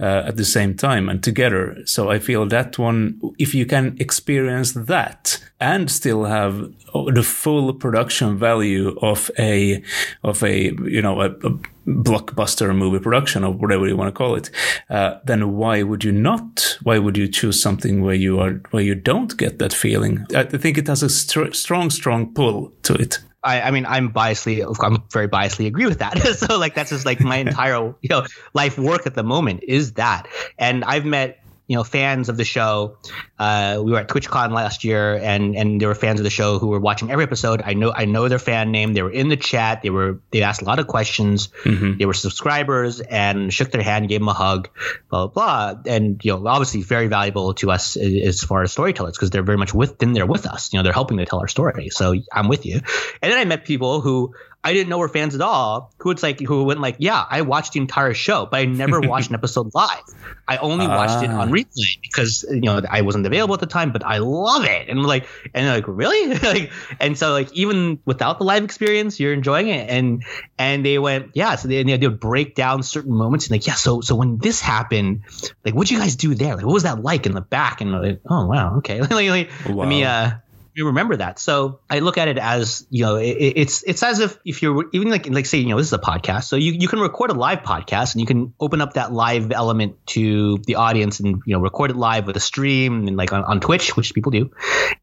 uh, 0.00 0.24
at 0.26 0.36
the 0.36 0.44
same 0.44 0.74
time 0.74 1.08
and 1.08 1.22
together. 1.22 1.76
So 1.84 2.10
I 2.10 2.18
feel 2.18 2.46
that 2.46 2.78
one 2.78 3.11
if 3.38 3.54
you 3.54 3.66
can 3.66 3.96
experience 3.98 4.72
that 4.72 5.42
and 5.60 5.90
still 5.90 6.24
have 6.24 6.72
the 6.92 7.22
full 7.22 7.72
production 7.74 8.38
value 8.38 8.96
of 9.00 9.30
a 9.38 9.82
of 10.22 10.42
a 10.42 10.72
you 10.84 11.02
know 11.02 11.20
a, 11.20 11.30
a 11.30 11.58
blockbuster 11.86 12.74
movie 12.74 12.98
production 13.00 13.44
or 13.44 13.52
whatever 13.52 13.86
you 13.88 13.96
want 13.96 14.08
to 14.08 14.12
call 14.12 14.34
it, 14.34 14.50
uh, 14.90 15.18
then 15.24 15.56
why 15.56 15.82
would 15.82 16.04
you 16.04 16.12
not? 16.12 16.78
Why 16.82 16.98
would 16.98 17.16
you 17.16 17.28
choose 17.28 17.60
something 17.60 18.02
where 18.02 18.14
you 18.14 18.40
are 18.40 18.60
where 18.70 18.82
you 18.82 18.94
don't 18.94 19.36
get 19.36 19.58
that 19.58 19.72
feeling? 19.72 20.26
I 20.34 20.44
think 20.44 20.78
it 20.78 20.86
has 20.86 21.02
a 21.02 21.08
str- 21.08 21.52
strong, 21.52 21.90
strong 21.90 22.32
pull 22.32 22.72
to 22.82 22.94
it. 22.94 23.18
I, 23.44 23.60
I, 23.62 23.70
mean, 23.70 23.86
I'm 23.86 24.12
biasly, 24.12 24.64
I'm 24.82 25.02
very 25.10 25.28
biasly 25.28 25.66
agree 25.66 25.86
with 25.86 25.98
that. 25.98 26.18
so 26.38 26.58
like, 26.58 26.74
that's 26.74 26.90
just 26.90 27.04
like 27.04 27.20
my 27.20 27.36
entire, 27.48 27.94
you 28.00 28.08
know, 28.08 28.24
life 28.54 28.78
work 28.78 29.06
at 29.06 29.14
the 29.14 29.24
moment 29.24 29.64
is 29.66 29.94
that. 29.94 30.28
And 30.58 30.84
I've 30.84 31.04
met 31.04 31.41
you 31.72 31.78
know 31.78 31.84
fans 31.84 32.28
of 32.28 32.36
the 32.36 32.44
show. 32.44 32.98
Uh, 33.38 33.80
we 33.82 33.92
were 33.92 33.98
at 33.98 34.06
TwitchCon 34.06 34.52
last 34.52 34.84
year, 34.84 35.14
and 35.16 35.56
and 35.56 35.80
there 35.80 35.88
were 35.88 35.94
fans 35.94 36.20
of 36.20 36.24
the 36.24 36.30
show 36.30 36.58
who 36.58 36.66
were 36.66 36.78
watching 36.78 37.10
every 37.10 37.24
episode. 37.24 37.62
I 37.64 37.72
know 37.72 37.90
I 37.90 38.04
know 38.04 38.28
their 38.28 38.38
fan 38.38 38.72
name. 38.72 38.92
They 38.92 39.00
were 39.00 39.10
in 39.10 39.28
the 39.30 39.38
chat. 39.38 39.80
They 39.80 39.88
were 39.88 40.20
they 40.32 40.42
asked 40.42 40.60
a 40.60 40.66
lot 40.66 40.80
of 40.80 40.86
questions. 40.86 41.48
Mm-hmm. 41.64 41.96
They 41.96 42.04
were 42.04 42.12
subscribers 42.12 43.00
and 43.00 43.50
shook 43.50 43.70
their 43.70 43.80
hand, 43.80 44.10
gave 44.10 44.20
them 44.20 44.28
a 44.28 44.34
hug, 44.34 44.68
blah 45.08 45.28
blah 45.28 45.72
blah. 45.72 45.82
And 45.90 46.22
you 46.22 46.32
know 46.32 46.46
obviously 46.46 46.82
very 46.82 47.06
valuable 47.06 47.54
to 47.54 47.70
us 47.70 47.96
as 47.96 48.42
far 48.42 48.62
as 48.62 48.72
storytellers 48.72 49.16
because 49.16 49.30
they're 49.30 49.42
very 49.42 49.56
much 49.56 49.72
within 49.72 50.12
there 50.12 50.26
with 50.26 50.44
us. 50.44 50.70
You 50.70 50.78
know 50.78 50.82
they're 50.82 50.92
helping 50.92 51.16
to 51.16 51.24
tell 51.24 51.40
our 51.40 51.48
story. 51.48 51.88
So 51.88 52.14
I'm 52.30 52.48
with 52.48 52.66
you. 52.66 52.82
And 53.22 53.32
then 53.32 53.38
I 53.38 53.46
met 53.46 53.64
people 53.64 54.02
who 54.02 54.34
I 54.64 54.72
didn't 54.72 54.90
know 54.90 54.98
were 54.98 55.08
fans 55.08 55.34
at 55.34 55.40
all. 55.40 55.92
Who 55.98 56.12
it's 56.12 56.22
like 56.22 56.38
who 56.38 56.62
went 56.62 56.80
like, 56.80 56.96
yeah, 56.98 57.24
I 57.28 57.42
watched 57.42 57.72
the 57.72 57.80
entire 57.80 58.14
show, 58.14 58.46
but 58.46 58.60
I 58.60 58.64
never 58.66 59.00
watched 59.08 59.30
an 59.30 59.34
episode 59.34 59.74
live. 59.74 60.02
I 60.46 60.58
only 60.58 60.86
watched 60.86 61.24
it 61.24 61.30
on 61.30 61.48
ah. 61.48 61.52
replay 61.52 62.00
because 62.00 62.44
you 62.48 62.60
know 62.60 62.80
I 62.88 63.02
wasn't 63.02 63.26
available 63.26 63.54
at 63.54 63.60
the 63.60 63.66
time. 63.66 63.90
But 63.90 64.04
I 64.04 64.18
love 64.18 64.64
it, 64.64 64.88
and 64.88 65.02
like, 65.02 65.26
and 65.52 65.66
like, 65.66 65.88
really, 65.88 66.34
like, 66.38 66.70
and 67.00 67.18
so 67.18 67.32
like 67.32 67.52
even 67.54 67.98
without 68.04 68.38
the 68.38 68.44
live 68.44 68.62
experience, 68.62 69.18
you're 69.18 69.32
enjoying 69.32 69.68
it, 69.68 69.90
and 69.90 70.24
and 70.58 70.84
they 70.84 70.98
went, 70.98 71.30
yeah. 71.34 71.56
So 71.56 71.66
they, 71.66 71.82
they 71.82 72.06
would 72.06 72.20
break 72.20 72.54
down 72.54 72.84
certain 72.84 73.14
moments, 73.14 73.46
and 73.46 73.52
like, 73.52 73.66
yeah. 73.66 73.74
So 73.74 74.00
so 74.00 74.14
when 74.14 74.38
this 74.38 74.60
happened, 74.60 75.22
like, 75.64 75.74
what'd 75.74 75.90
you 75.90 75.98
guys 75.98 76.14
do 76.14 76.36
there? 76.36 76.54
Like, 76.54 76.64
what 76.64 76.74
was 76.74 76.84
that 76.84 77.02
like 77.02 77.26
in 77.26 77.32
the 77.32 77.40
back? 77.40 77.80
And 77.80 77.90
like, 77.90 78.20
oh 78.30 78.46
wow, 78.46 78.76
okay. 78.76 79.00
like, 79.00 79.10
like, 79.10 79.50
wow. 79.68 79.74
Let 79.74 79.88
me 79.88 80.04
uh 80.04 80.32
you 80.74 80.86
remember 80.86 81.16
that. 81.16 81.38
So 81.38 81.80
I 81.90 81.98
look 81.98 82.18
at 82.18 82.28
it 82.28 82.38
as 82.38 82.86
you 82.90 83.04
know, 83.04 83.16
it, 83.16 83.26
it's 83.56 83.82
it's 83.82 84.02
as 84.02 84.20
if 84.20 84.38
if 84.44 84.62
you're 84.62 84.86
even 84.92 85.10
like 85.10 85.28
like 85.28 85.46
say 85.46 85.58
you 85.58 85.68
know 85.68 85.76
this 85.76 85.88
is 85.88 85.92
a 85.92 85.98
podcast, 85.98 86.44
so 86.44 86.56
you 86.56 86.72
you 86.72 86.88
can 86.88 87.00
record 87.00 87.30
a 87.30 87.34
live 87.34 87.60
podcast 87.60 88.14
and 88.14 88.20
you 88.20 88.26
can 88.26 88.54
open 88.58 88.80
up 88.80 88.94
that 88.94 89.12
live 89.12 89.52
element 89.52 89.96
to 90.06 90.58
the 90.66 90.76
audience 90.76 91.20
and 91.20 91.42
you 91.46 91.54
know 91.54 91.60
record 91.60 91.90
it 91.90 91.96
live 91.96 92.26
with 92.26 92.36
a 92.36 92.40
stream 92.40 93.06
and 93.06 93.16
like 93.16 93.32
on, 93.32 93.44
on 93.44 93.60
Twitch, 93.60 93.96
which 93.96 94.14
people 94.14 94.32
do, 94.32 94.50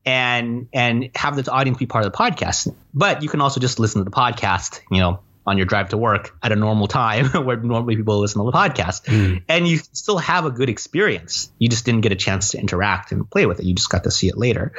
and 0.05 0.67
and 0.73 1.09
have 1.15 1.35
the 1.35 1.51
audience 1.51 1.77
be 1.77 1.85
part 1.85 2.05
of 2.05 2.11
the 2.11 2.17
podcast. 2.17 2.73
But 2.93 3.21
you 3.21 3.29
can 3.29 3.41
also 3.41 3.59
just 3.59 3.79
listen 3.79 4.03
to 4.03 4.05
the 4.05 4.15
podcast, 4.15 4.81
you 4.89 4.99
know, 4.99 5.19
on 5.49 5.57
your 5.57 5.65
drive 5.65 5.89
to 5.89 5.97
work 5.97 6.35
at 6.43 6.51
a 6.51 6.55
normal 6.55 6.87
time 6.87 7.25
where 7.45 7.57
normally 7.57 7.95
people 7.95 8.19
listen 8.19 8.39
to 8.39 8.45
the 8.45 8.55
podcast. 8.55 9.05
Mm. 9.05 9.43
And 9.49 9.67
you 9.67 9.77
still 9.77 10.19
have 10.19 10.45
a 10.45 10.51
good 10.51 10.69
experience. 10.69 11.51
You 11.57 11.69
just 11.69 11.85
didn't 11.85 12.01
get 12.01 12.11
a 12.11 12.15
chance 12.15 12.51
to 12.51 12.59
interact 12.59 13.11
and 13.11 13.29
play 13.29 13.45
with 13.45 13.59
it. 13.59 13.65
You 13.65 13.73
just 13.73 13.89
got 13.89 14.03
to 14.03 14.11
see 14.11 14.27
it 14.27 14.37
later. 14.37 14.73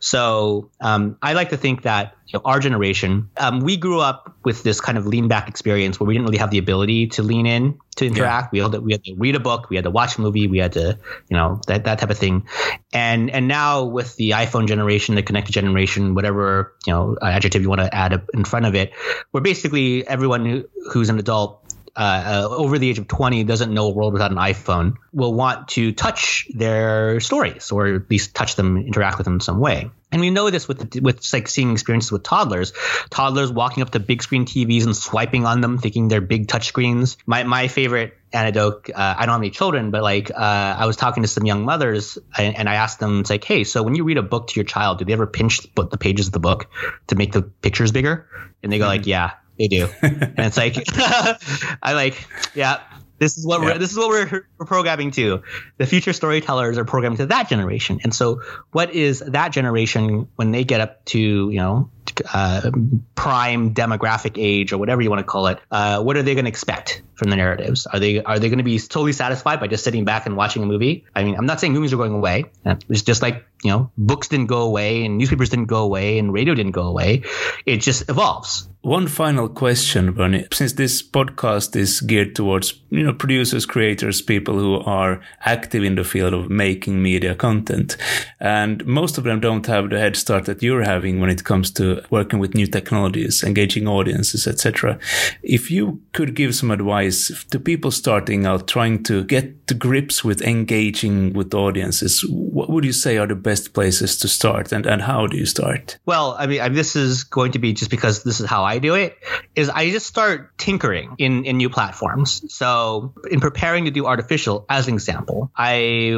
So 0.00 0.70
um, 0.80 1.16
I 1.22 1.34
like 1.34 1.50
to 1.50 1.56
think 1.56 1.82
that 1.82 2.16
you 2.26 2.38
know, 2.38 2.42
our 2.44 2.58
generation, 2.58 3.30
um, 3.36 3.60
we 3.60 3.76
grew 3.76 4.00
up 4.00 4.36
with 4.44 4.62
this 4.62 4.80
kind 4.80 4.98
of 4.98 5.06
lean 5.06 5.28
back 5.28 5.48
experience 5.48 6.00
where 6.00 6.06
we 6.06 6.14
didn't 6.14 6.26
really 6.26 6.38
have 6.38 6.50
the 6.50 6.58
ability 6.58 7.08
to 7.08 7.22
lean 7.22 7.46
in 7.46 7.78
to 7.96 8.06
interact. 8.06 8.54
Yeah. 8.54 8.58
We 8.58 8.62
had 8.62 8.72
to, 8.72 8.80
we 8.80 8.92
had 8.92 9.04
to 9.04 9.14
read 9.14 9.34
a 9.34 9.40
book, 9.40 9.68
we 9.70 9.76
had 9.76 9.84
to 9.84 9.90
watch 9.90 10.18
a 10.18 10.20
movie, 10.20 10.46
we 10.46 10.58
had 10.58 10.72
to, 10.72 10.98
you 11.28 11.36
know, 11.36 11.60
that, 11.66 11.84
that 11.84 11.98
type 11.98 12.10
of 12.10 12.18
thing. 12.18 12.46
And 12.92 13.30
and 13.30 13.48
now 13.48 13.84
with 13.84 14.16
the 14.16 14.30
iPhone 14.30 14.68
generation, 14.68 15.14
the 15.14 15.22
connected 15.22 15.52
generation, 15.52 16.14
whatever 16.14 16.74
you 16.86 16.92
know 16.92 17.16
adjective 17.20 17.62
you 17.62 17.68
want 17.68 17.80
to 17.80 17.94
add 17.94 18.22
in 18.32 18.44
front 18.44 18.66
of 18.66 18.74
it, 18.74 18.92
where 19.32 19.42
basically 19.42 20.06
everyone 20.06 20.46
who, 20.46 20.64
who's 20.90 21.08
an 21.08 21.18
adult 21.18 21.65
uh, 21.96 22.44
uh, 22.50 22.54
over 22.54 22.78
the 22.78 22.90
age 22.90 22.98
of 22.98 23.08
20 23.08 23.44
doesn't 23.44 23.72
know 23.72 23.86
a 23.86 23.90
world 23.90 24.12
without 24.12 24.30
an 24.30 24.36
iPhone 24.36 24.96
will 25.12 25.32
want 25.32 25.68
to 25.68 25.92
touch 25.92 26.46
their 26.54 27.20
stories 27.20 27.72
or 27.72 27.86
at 27.86 28.10
least 28.10 28.34
touch 28.34 28.54
them, 28.54 28.76
interact 28.76 29.16
with 29.16 29.24
them 29.24 29.34
in 29.34 29.40
some 29.40 29.58
way. 29.58 29.90
And 30.12 30.20
we 30.20 30.30
know 30.30 30.50
this 30.50 30.68
with 30.68 30.94
with 31.00 31.32
like 31.32 31.48
seeing 31.48 31.72
experiences 31.72 32.12
with 32.12 32.22
toddlers, 32.22 32.72
toddlers 33.10 33.50
walking 33.50 33.82
up 33.82 33.90
to 33.90 34.00
big 34.00 34.22
screen 34.22 34.44
TVs 34.44 34.84
and 34.84 34.96
swiping 34.96 35.46
on 35.46 35.60
them, 35.60 35.78
thinking 35.78 36.08
they're 36.08 36.20
big 36.20 36.48
touch 36.48 36.68
screens. 36.68 37.16
My 37.26 37.42
my 37.42 37.66
favorite 37.66 38.16
anecdote. 38.32 38.88
Uh, 38.94 39.14
I 39.18 39.26
don't 39.26 39.32
have 39.32 39.40
any 39.40 39.50
children, 39.50 39.90
but 39.90 40.02
like 40.02 40.30
uh, 40.30 40.76
I 40.78 40.86
was 40.86 40.96
talking 40.96 41.22
to 41.22 41.28
some 41.28 41.44
young 41.44 41.64
mothers, 41.64 42.18
and, 42.36 42.56
and, 42.56 42.68
I 42.68 42.74
asked 42.74 43.00
them, 43.00 43.20
it's 43.20 43.30
like, 43.30 43.44
hey, 43.44 43.64
so 43.64 43.82
when 43.82 43.94
you 43.94 44.04
read 44.04 44.18
a 44.18 44.22
book 44.22 44.48
to 44.48 44.54
your 44.56 44.64
child, 44.64 44.98
do 44.98 45.04
they 45.04 45.12
ever 45.12 45.26
pinch 45.26 45.62
the 45.74 45.98
pages 45.98 46.26
of 46.28 46.32
the 46.32 46.40
book 46.40 46.68
to 47.08 47.14
make 47.16 47.32
the 47.32 47.42
pictures 47.42 47.90
bigger? 47.90 48.28
And 48.62 48.72
they 48.72 48.78
go 48.78 48.86
like, 48.86 49.02
mm-hmm. 49.02 49.10
yeah. 49.10 49.30
They 49.58 49.68
do, 49.68 49.88
and 50.02 50.34
it's 50.38 50.56
like 50.56 50.76
I 51.82 51.92
like, 51.94 52.26
yeah. 52.54 52.80
This 53.18 53.38
is 53.38 53.46
what 53.46 53.62
yeah. 53.62 53.66
we're 53.66 53.78
this 53.78 53.92
is 53.92 53.96
what 53.96 54.08
we're, 54.10 54.46
we're 54.58 54.66
programming 54.66 55.10
to. 55.12 55.42
The 55.78 55.86
future 55.86 56.12
storytellers 56.12 56.76
are 56.76 56.84
programming 56.84 57.16
to 57.18 57.26
that 57.26 57.48
generation, 57.48 58.00
and 58.04 58.14
so 58.14 58.42
what 58.72 58.92
is 58.92 59.20
that 59.20 59.52
generation 59.52 60.28
when 60.36 60.50
they 60.50 60.64
get 60.64 60.82
up 60.82 61.02
to 61.06 61.18
you 61.18 61.58
know 61.58 61.90
uh, 62.32 62.70
prime 63.14 63.74
demographic 63.74 64.34
age 64.36 64.72
or 64.72 64.78
whatever 64.78 65.00
you 65.00 65.10
want 65.10 65.20
to 65.20 65.24
call 65.24 65.46
it? 65.46 65.58
Uh, 65.70 66.02
what 66.02 66.16
are 66.16 66.22
they 66.22 66.34
going 66.34 66.44
to 66.44 66.50
expect 66.50 67.02
from 67.14 67.30
the 67.30 67.36
narratives? 67.36 67.86
Are 67.86 67.98
they 67.98 68.22
are 68.22 68.38
they 68.38 68.48
going 68.48 68.58
to 68.58 68.64
be 68.64 68.78
totally 68.78 69.12
satisfied 69.12 69.60
by 69.60 69.66
just 69.66 69.84
sitting 69.84 70.04
back 70.04 70.26
and 70.26 70.36
watching 70.36 70.62
a 70.62 70.66
movie? 70.66 71.06
I 71.14 71.24
mean, 71.24 71.36
I'm 71.36 71.46
not 71.46 71.60
saying 71.60 71.72
movies 71.72 71.92
are 71.92 71.96
going 71.96 72.12
away. 72.12 72.46
It's 72.88 73.02
just 73.02 73.22
like 73.22 73.46
you 73.62 73.70
know, 73.70 73.90
books 73.96 74.28
didn't 74.28 74.46
go 74.46 74.62
away 74.62 75.04
and 75.04 75.18
newspapers 75.18 75.48
didn't 75.48 75.66
go 75.66 75.82
away 75.82 76.18
and 76.18 76.32
radio 76.32 76.54
didn't 76.54 76.72
go 76.72 76.82
away. 76.82 77.22
It 77.64 77.78
just 77.78 78.08
evolves. 78.08 78.68
One 78.86 79.08
final 79.08 79.48
question, 79.48 80.12
Bernie. 80.12 80.46
Since 80.52 80.74
this 80.74 81.02
podcast 81.02 81.74
is 81.74 82.00
geared 82.00 82.36
towards, 82.36 82.80
you 82.90 83.02
know, 83.02 83.12
producers, 83.12 83.66
creators, 83.66 84.22
people 84.22 84.56
who 84.60 84.76
are 84.76 85.20
active 85.40 85.82
in 85.82 85.96
the 85.96 86.04
field 86.04 86.32
of 86.32 86.50
making 86.50 87.02
media 87.02 87.34
content, 87.34 87.96
and 88.38 88.86
most 88.86 89.18
of 89.18 89.24
them 89.24 89.40
don't 89.40 89.66
have 89.66 89.90
the 89.90 89.98
head 89.98 90.14
start 90.14 90.44
that 90.44 90.62
you're 90.62 90.84
having 90.84 91.18
when 91.18 91.30
it 91.30 91.42
comes 91.42 91.72
to 91.72 92.00
working 92.10 92.38
with 92.38 92.54
new 92.54 92.68
technologies, 92.68 93.42
engaging 93.42 93.88
audiences, 93.88 94.46
etc. 94.46 95.00
If 95.42 95.68
you 95.68 96.00
could 96.12 96.36
give 96.36 96.54
some 96.54 96.70
advice 96.70 97.44
to 97.50 97.58
people 97.58 97.90
starting 97.90 98.46
out, 98.46 98.68
trying 98.68 99.02
to 99.02 99.24
get 99.24 99.66
to 99.66 99.74
grips 99.74 100.22
with 100.22 100.42
engaging 100.42 101.32
with 101.32 101.52
audiences, 101.54 102.24
what 102.30 102.70
would 102.70 102.84
you 102.84 102.92
say 102.92 103.16
are 103.16 103.26
the 103.26 103.34
best 103.34 103.74
places 103.74 104.16
to 104.18 104.28
start, 104.28 104.70
and 104.70 104.86
and 104.86 105.02
how 105.02 105.26
do 105.26 105.36
you 105.36 105.46
start? 105.46 105.98
Well, 106.06 106.36
I 106.38 106.46
mean, 106.46 106.60
I 106.60 106.68
mean 106.68 106.76
this 106.76 106.94
is 106.94 107.24
going 107.24 107.50
to 107.50 107.58
be 107.58 107.72
just 107.72 107.90
because 107.90 108.22
this 108.22 108.38
is 108.38 108.48
how 108.48 108.62
I 108.62 108.75
I 108.76 108.78
do 108.78 108.94
it 108.94 109.18
is 109.54 109.68
I 109.68 109.90
just 109.90 110.06
start 110.06 110.56
tinkering 110.58 111.16
in, 111.18 111.44
in 111.44 111.56
new 111.56 111.70
platforms. 111.70 112.54
So 112.54 113.14
in 113.30 113.40
preparing 113.40 113.86
to 113.86 113.90
do 113.90 114.06
artificial, 114.06 114.64
as 114.68 114.86
an 114.88 114.94
example, 114.94 115.50
I 115.56 116.14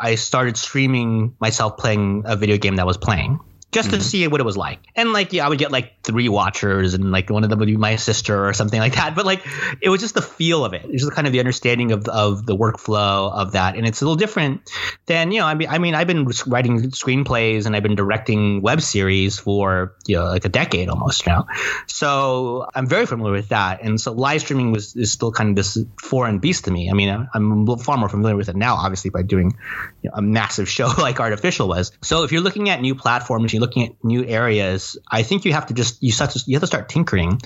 I 0.00 0.16
started 0.16 0.56
streaming 0.56 1.36
myself 1.40 1.76
playing 1.76 2.24
a 2.26 2.36
video 2.36 2.58
game 2.58 2.76
that 2.76 2.86
was 2.86 2.96
playing 2.96 3.40
just 3.72 3.88
mm-hmm. 3.88 3.98
to 3.98 4.04
see 4.04 4.26
what 4.26 4.40
it 4.40 4.44
was 4.44 4.56
like. 4.56 4.80
And 4.96 5.12
like, 5.12 5.32
yeah, 5.32 5.46
I 5.46 5.48
would 5.48 5.58
get 5.58 5.70
like 5.70 6.02
three 6.02 6.28
watchers, 6.28 6.94
and 6.94 7.12
like 7.12 7.30
one 7.30 7.44
of 7.44 7.50
them 7.50 7.58
would 7.60 7.66
be 7.66 7.76
my 7.76 7.96
sister 7.96 8.46
or 8.48 8.52
something 8.52 8.80
like 8.80 8.94
that. 8.94 9.14
But 9.14 9.26
like, 9.26 9.46
it 9.80 9.88
was 9.88 10.00
just 10.00 10.14
the 10.14 10.22
feel 10.22 10.64
of 10.64 10.74
it. 10.74 10.84
It 10.84 10.92
was 10.92 11.02
just 11.02 11.12
kind 11.12 11.26
of 11.26 11.32
the 11.32 11.38
understanding 11.38 11.92
of 11.92 12.08
of 12.08 12.46
the 12.46 12.56
workflow 12.56 13.32
of 13.32 13.52
that, 13.52 13.76
and 13.76 13.86
it's 13.86 14.02
a 14.02 14.04
little 14.04 14.16
different 14.16 14.68
than 15.06 15.30
you 15.32 15.40
know. 15.40 15.46
I 15.46 15.54
mean, 15.54 15.68
I 15.68 15.78
mean, 15.78 15.94
I've 15.94 16.06
been 16.06 16.28
writing 16.46 16.90
screenplays 16.90 17.66
and 17.66 17.76
I've 17.76 17.82
been 17.82 17.94
directing 17.94 18.62
web 18.62 18.80
series 18.80 19.38
for 19.38 19.94
you 20.06 20.16
know 20.16 20.24
like 20.24 20.44
a 20.44 20.48
decade 20.48 20.88
almost 20.88 21.26
now, 21.26 21.46
so 21.86 22.66
I'm 22.74 22.86
very 22.86 23.06
familiar 23.06 23.32
with 23.32 23.50
that. 23.50 23.82
And 23.82 24.00
so 24.00 24.12
live 24.12 24.40
streaming 24.40 24.72
was 24.72 24.96
is 24.96 25.12
still 25.12 25.32
kind 25.32 25.50
of 25.50 25.56
this 25.56 25.78
foreign 26.00 26.38
beast 26.38 26.64
to 26.64 26.70
me. 26.70 26.90
I 26.90 26.94
mean, 26.94 27.28
I'm 27.32 27.66
far 27.78 27.96
more 27.96 28.08
familiar 28.08 28.36
with 28.36 28.48
it 28.48 28.56
now, 28.56 28.74
obviously, 28.74 29.10
by 29.10 29.22
doing 29.22 29.56
you 30.02 30.10
know, 30.10 30.16
a 30.16 30.22
massive 30.22 30.68
show 30.76 30.88
like 30.98 31.20
Artificial 31.20 31.68
was. 31.68 31.92
So 32.02 32.24
if 32.24 32.32
you're 32.32 32.40
looking 32.40 32.68
at 32.68 32.80
new 32.80 32.94
platforms, 32.94 33.52
you 33.52 33.59
looking 33.60 33.84
at 33.84 34.04
new 34.04 34.24
areas, 34.24 34.98
I 35.08 35.22
think 35.22 35.44
you 35.44 35.52
have 35.52 35.66
to 35.66 35.74
just 35.74 36.02
you 36.02 36.12
start 36.12 36.30
to, 36.32 36.42
you 36.46 36.56
have 36.56 36.62
to 36.62 36.66
start 36.66 36.88
tinkering, 36.88 37.40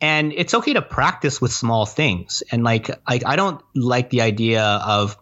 and 0.00 0.32
it's 0.32 0.54
okay 0.54 0.72
to 0.74 0.82
practice 0.82 1.40
with 1.40 1.52
small 1.52 1.86
things. 1.86 2.42
And 2.50 2.64
like 2.64 2.90
I, 3.06 3.20
I 3.24 3.36
don't 3.36 3.60
like 3.74 4.10
the 4.10 4.22
idea 4.22 4.62
of 4.64 5.16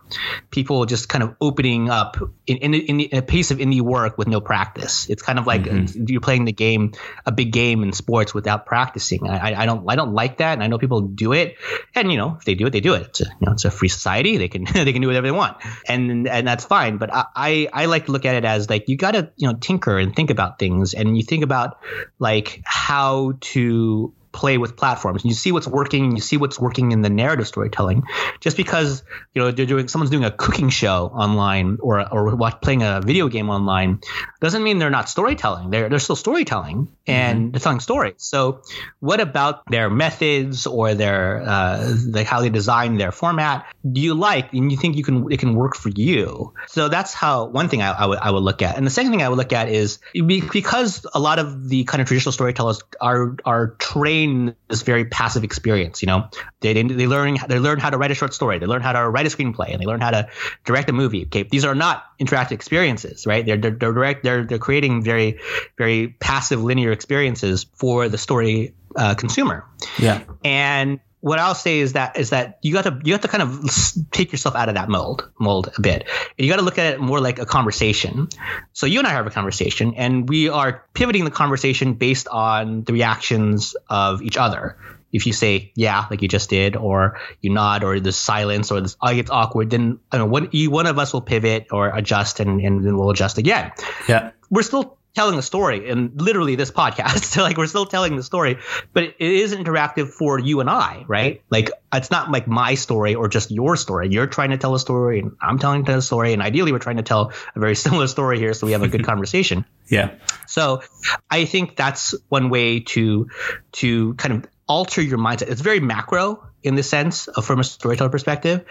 people 0.51 0.87
just 0.87 1.09
kind 1.09 1.23
of 1.23 1.37
opening 1.41 1.91
up 1.91 2.17
in, 2.47 2.57
in, 2.59 2.75
in, 2.75 3.19
a 3.19 3.23
piece 3.23 3.51
of 3.51 3.59
indie 3.59 3.81
work 3.81 4.19
with 4.19 4.29
no 4.29 4.41
practice. 4.41 5.09
It's 5.09 5.23
kind 5.23 5.39
of 5.39 5.47
like 5.47 5.63
mm-hmm. 5.63 6.05
you're 6.09 6.21
playing 6.21 6.45
the 6.45 6.53
game, 6.53 6.93
a 7.27 7.33
big 7.33 7.53
game 7.53 7.83
in 7.83 7.93
sports 7.93 8.35
without 8.35 8.67
practicing. 8.67 9.29
I, 9.29 9.63
I, 9.63 9.67
don't 9.67 9.89
I 9.89 9.97
don't 9.97 10.13
like 10.13 10.39
that, 10.39 10.55
and 10.55 10.63
I 10.63 10.67
know 10.67 10.79
people 10.79 11.01
do 11.01 11.33
it. 11.33 11.57
And 11.95 12.11
you 12.11 12.19
know, 12.19 12.37
if 12.39 12.45
they 12.45 12.55
do 12.55 12.67
it, 12.67 12.71
they 12.71 12.81
do 12.81 12.95
it. 12.95 13.03
It's 13.09 13.21
a, 13.21 13.25
you 13.25 13.47
know, 13.47 13.53
it's 13.53 13.65
a 13.65 13.71
free 13.71 13.89
society. 13.89 14.37
They 14.37 14.49
can 14.49 14.65
they 14.73 14.93
can 14.93 15.03
do 15.03 15.09
whatever 15.09 15.27
they 15.27 15.33
want, 15.33 15.59
and 15.89 16.27
and 16.29 16.47
that's 16.47 16.65
fine. 16.65 16.99
But 16.99 17.15
I, 17.15 17.25
I, 17.35 17.69
I 17.73 17.85
like 17.87 18.07
to 18.07 18.13
look 18.13 18.25
at 18.25 18.35
it 18.35 18.45
as 18.45 18.69
like 18.69 18.89
you 18.89 18.97
got 18.97 19.13
to 19.13 19.33
you 19.37 19.49
know 19.49 19.55
tinker 19.55 19.99
and 19.99 20.15
think 20.15 20.31
about 20.31 20.59
things, 20.59 20.95
and 20.95 21.17
you 21.17 21.23
think 21.23 21.45
about 21.45 21.79
like 22.19 22.63
how 22.65 23.35
to 23.41 24.15
play 24.35 24.59
with 24.59 24.77
platforms. 24.77 25.23
And 25.23 25.31
you 25.31 25.35
see 25.35 25.53
what's 25.53 25.67
working 25.67 26.05
and 26.05 26.15
you 26.15 26.21
see 26.21 26.37
what's 26.37 26.59
working 26.59 26.93
in 26.93 27.01
the 27.01 27.09
narrative 27.09 27.47
storytelling. 27.47 28.03
Just 28.41 28.57
because 28.57 29.03
you 29.33 29.41
know 29.41 29.51
they're 29.53 29.65
doing 29.65 29.89
someone's 29.89 30.11
doing 30.11 30.25
a 30.25 30.31
cooking 30.31 30.69
show 30.69 31.07
online 31.07 31.79
or 31.81 32.07
or 32.13 32.35
watch, 32.35 32.61
playing 32.61 32.83
a 32.83 33.01
video 33.01 33.29
game 33.29 33.49
online 33.49 34.01
doesn't 34.41 34.63
mean 34.63 34.79
they're 34.79 34.91
not 34.91 35.09
storytelling. 35.09 35.71
They're 35.71 35.89
they're 35.89 36.01
still 36.01 36.17
storytelling 36.17 36.89
and 37.07 37.39
mm-hmm. 37.39 37.51
they're 37.53 37.61
telling 37.61 37.81
stories. 37.81 38.17
So 38.19 38.63
what 39.01 39.21
about 39.21 39.63
their 39.71 39.89
methods 39.89 40.67
or 40.67 40.95
their 40.95 41.43
uh, 41.43 41.97
like 42.09 42.27
how 42.27 42.41
they 42.41 42.51
design 42.51 42.99
their 42.99 43.13
format? 43.13 43.67
Do 43.91 44.01
you 44.01 44.15
like 44.15 44.53
and 44.53 44.71
you 44.71 44.77
think 44.77 44.97
you 44.97 45.05
can 45.05 45.31
it 45.31 45.39
can 45.39 45.55
work 45.55 45.77
for 45.77 45.91
you? 45.91 46.53
So 46.67 46.89
that's 46.89 47.15
how 47.15 47.47
one 47.47 47.69
thing 47.69 47.83
I, 47.83 47.93
I 47.93 48.07
would 48.07 48.19
I 48.19 48.31
would 48.33 48.43
look 48.43 48.63
at. 48.63 48.77
And 48.77 48.85
the 48.85 48.91
second 48.91 49.13
thing 49.13 49.23
I 49.23 49.29
would 49.29 49.39
look 49.39 49.53
at 49.53 49.69
is 49.69 50.01
because 50.27 51.07
a 51.15 51.21
lot 51.21 51.39
of 51.39 51.69
the 51.69 51.85
kind 51.85 52.03
of 52.03 52.09
traditional 52.09 52.33
storytellers 52.33 52.83
are 53.01 53.37
are 53.45 53.69
trained 53.79 54.24
this 54.69 54.83
very 54.83 55.05
passive 55.05 55.45
experience. 55.45 56.03
You 56.03 56.07
know, 56.07 56.29
they 56.61 56.73
they 56.73 57.07
learn 57.07 57.37
they 57.49 57.59
learn 57.59 57.79
how 57.79 57.91
to 57.91 57.99
write 57.99 58.11
a 58.11 58.15
short 58.15 58.35
story, 58.35 58.59
they 58.59 58.67
learn 58.67 58.83
how 58.83 58.93
to 58.93 59.09
write 59.09 59.27
a 59.27 59.29
screenplay, 59.29 59.73
and 59.73 59.81
they 59.81 59.87
learn 59.87 60.01
how 60.01 60.11
to 60.11 60.29
direct 60.65 60.89
a 60.91 60.93
movie. 60.93 61.25
Okay, 61.25 61.43
these 61.43 61.65
are 61.65 61.75
not 61.75 62.05
interactive 62.21 62.53
experiences, 62.53 63.27
right? 63.27 63.45
They're 63.45 63.57
they're, 63.57 63.71
they're 63.71 63.93
direct 63.93 64.23
they're 64.25 64.45
they're 64.45 64.59
creating 64.59 65.03
very 65.03 65.41
very 65.79 66.09
passive 66.21 66.63
linear 66.63 66.93
experiences 66.93 67.67
for 67.75 68.09
the 68.09 68.19
story 68.19 68.75
uh, 68.97 69.15
consumer. 69.15 69.65
Yeah, 69.99 70.23
and 70.45 71.01
what 71.25 71.39
I'll 71.39 71.55
say 71.55 71.79
is 71.79 71.95
that 71.95 72.19
is 72.19 72.31
that 72.31 72.59
you 72.61 72.75
got 72.75 72.83
to 72.83 73.01
you 73.03 73.15
have 73.15 73.23
to 73.23 73.29
kind 73.29 73.43
of 73.43 73.65
take 74.11 74.31
yourself 74.31 74.55
out 74.55 74.69
of 74.69 74.75
that 74.75 74.91
mold 74.91 75.31
mold 75.41 75.73
a 75.75 75.81
bit. 75.81 76.03
And 76.03 76.45
you 76.45 76.51
got 76.51 76.57
to 76.57 76.63
look 76.63 76.77
at 76.77 76.93
it 76.93 77.01
more 77.01 77.19
like 77.19 77.39
a 77.39 77.47
conversation. 77.47 78.29
So 78.75 78.85
you 78.85 78.99
and 78.99 79.09
I 79.09 79.13
have 79.13 79.27
a 79.27 79.31
conversation, 79.31 79.95
and 79.95 80.29
we 80.29 80.51
are 80.51 80.85
pivoting 80.93 81.25
the 81.25 81.31
conversation 81.31 81.95
based 81.95 82.29
on 82.29 82.85
the 82.85 82.93
reactions 82.93 83.75
of 83.89 84.21
each 84.21 84.37
other. 84.37 84.77
If 85.13 85.27
you 85.27 85.33
say 85.33 85.73
yeah, 85.75 86.05
like 86.11 86.21
you 86.21 86.29
just 86.29 86.51
did, 86.51 86.77
or 86.77 87.19
you 87.41 87.49
nod, 87.49 87.85
or 87.85 87.99
there's 88.01 88.17
silence, 88.17 88.71
or 88.71 88.83
this 88.83 88.95
oh, 89.01 89.15
gets 89.15 89.31
awkward, 89.31 89.71
then 89.71 90.01
I 90.13 90.19
know 90.19 90.27
one 90.27 90.51
one 90.53 90.87
of 90.87 90.99
us 90.99 91.15
will 91.15 91.23
pivot 91.23 91.69
or 91.71 91.89
adjust, 91.89 92.39
and 92.41 92.61
and 92.61 92.85
then 92.85 92.99
we'll 92.99 93.09
adjust 93.09 93.39
again. 93.39 93.73
Yeah, 94.07 94.33
we're 94.51 94.61
still 94.61 94.99
telling 95.15 95.39
a 95.39 95.43
story 95.43 95.89
and 95.89 96.21
literally 96.21 96.57
this 96.57 96.71
podcast. 96.71 97.25
so 97.33 97.43
like 97.43 97.57
we're 97.57 97.67
still 97.67 97.87
telling 97.87 98.17
the 98.17 98.23
story, 98.23 98.59
but 98.93 99.05
it 99.05 99.15
is 99.19 99.55
interactive 99.55 100.09
for 100.09 100.39
you 100.39 100.61
and 100.61 100.69
I, 100.69 101.05
right? 101.07 101.43
Like 101.51 101.71
it's 101.93 102.11
not 102.11 102.31
like 102.31 102.47
my 102.47 102.75
story 102.75 103.15
or 103.15 103.29
just 103.29 103.51
your 103.51 103.77
story. 103.77 104.09
You're 104.11 104.27
trying 104.27 104.51
to 104.51 104.59
tell 104.59 104.75
a 104.75 104.81
story 104.81 105.21
and 105.21 105.37
I'm 105.41 105.59
telling 105.59 105.89
a 105.89 106.03
story. 106.03 106.33
And 106.33 106.43
ideally 106.43 106.73
we're 106.73 106.79
trying 106.79 106.97
to 106.97 107.03
tell 107.03 107.33
a 107.55 107.61
very 107.61 107.75
similar 107.85 108.07
story 108.09 108.39
here. 108.39 108.53
So 108.55 108.67
we 108.67 108.73
have 108.73 108.83
a 108.83 108.89
good 108.89 109.05
conversation. 109.07 109.65
Yeah. 109.89 110.15
So 110.47 110.83
I 111.31 111.45
think 111.45 111.77
that's 111.77 112.15
one 112.29 112.51
way 112.51 112.81
to, 112.81 113.29
to 113.73 114.15
kind 114.15 114.35
of 114.35 114.51
alter 114.67 115.03
your 115.03 115.19
mindset. 115.19 115.49
It's 115.49 115.61
very 115.61 115.81
macro 115.81 116.43
in 116.63 116.75
the 116.75 116.83
sense 116.83 117.29
of 117.29 117.45
from 117.45 117.61
a 117.61 117.65
storyteller 117.65 118.09
perspective. 118.09 118.65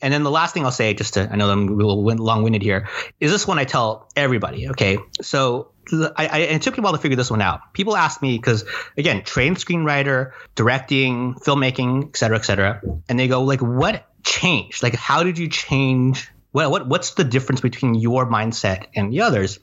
And 0.00 0.14
then 0.14 0.22
the 0.22 0.30
last 0.30 0.54
thing 0.54 0.64
I'll 0.64 0.70
say, 0.70 0.94
just 0.94 1.14
to, 1.14 1.28
I 1.30 1.36
know 1.36 1.50
I'm 1.50 1.68
a 1.68 1.72
little 1.72 2.02
long 2.04 2.44
winded 2.44 2.62
here, 2.62 2.88
is 3.18 3.32
this 3.32 3.46
one 3.46 3.58
I 3.58 3.64
tell 3.64 4.08
everybody. 4.14 4.68
Okay. 4.68 4.98
So 5.20 5.72
I, 5.92 6.26
I, 6.26 6.38
it 6.38 6.62
took 6.62 6.76
me 6.76 6.80
a 6.80 6.82
while 6.82 6.92
to 6.92 6.98
figure 6.98 7.16
this 7.16 7.30
one 7.30 7.42
out. 7.42 7.72
People 7.72 7.96
ask 7.96 8.22
me 8.22 8.36
because 8.36 8.64
again, 8.96 9.22
trained 9.22 9.56
screenwriter, 9.56 10.32
directing, 10.54 11.34
filmmaking, 11.34 12.08
et 12.08 12.16
cetera, 12.16 12.38
et 12.38 12.44
cetera. 12.44 12.80
And 13.08 13.18
they 13.18 13.28
go 13.28 13.42
like, 13.42 13.60
what 13.60 14.06
changed? 14.22 14.82
Like, 14.82 14.94
how 14.94 15.22
did 15.22 15.38
you 15.38 15.48
change 15.48 16.30
well, 16.52 16.70
what 16.70 16.88
what's 16.88 17.14
the 17.14 17.24
difference 17.24 17.60
between 17.60 17.94
your 17.94 18.26
mindset 18.26 18.86
and 18.96 19.12
the 19.12 19.20
others? 19.22 19.60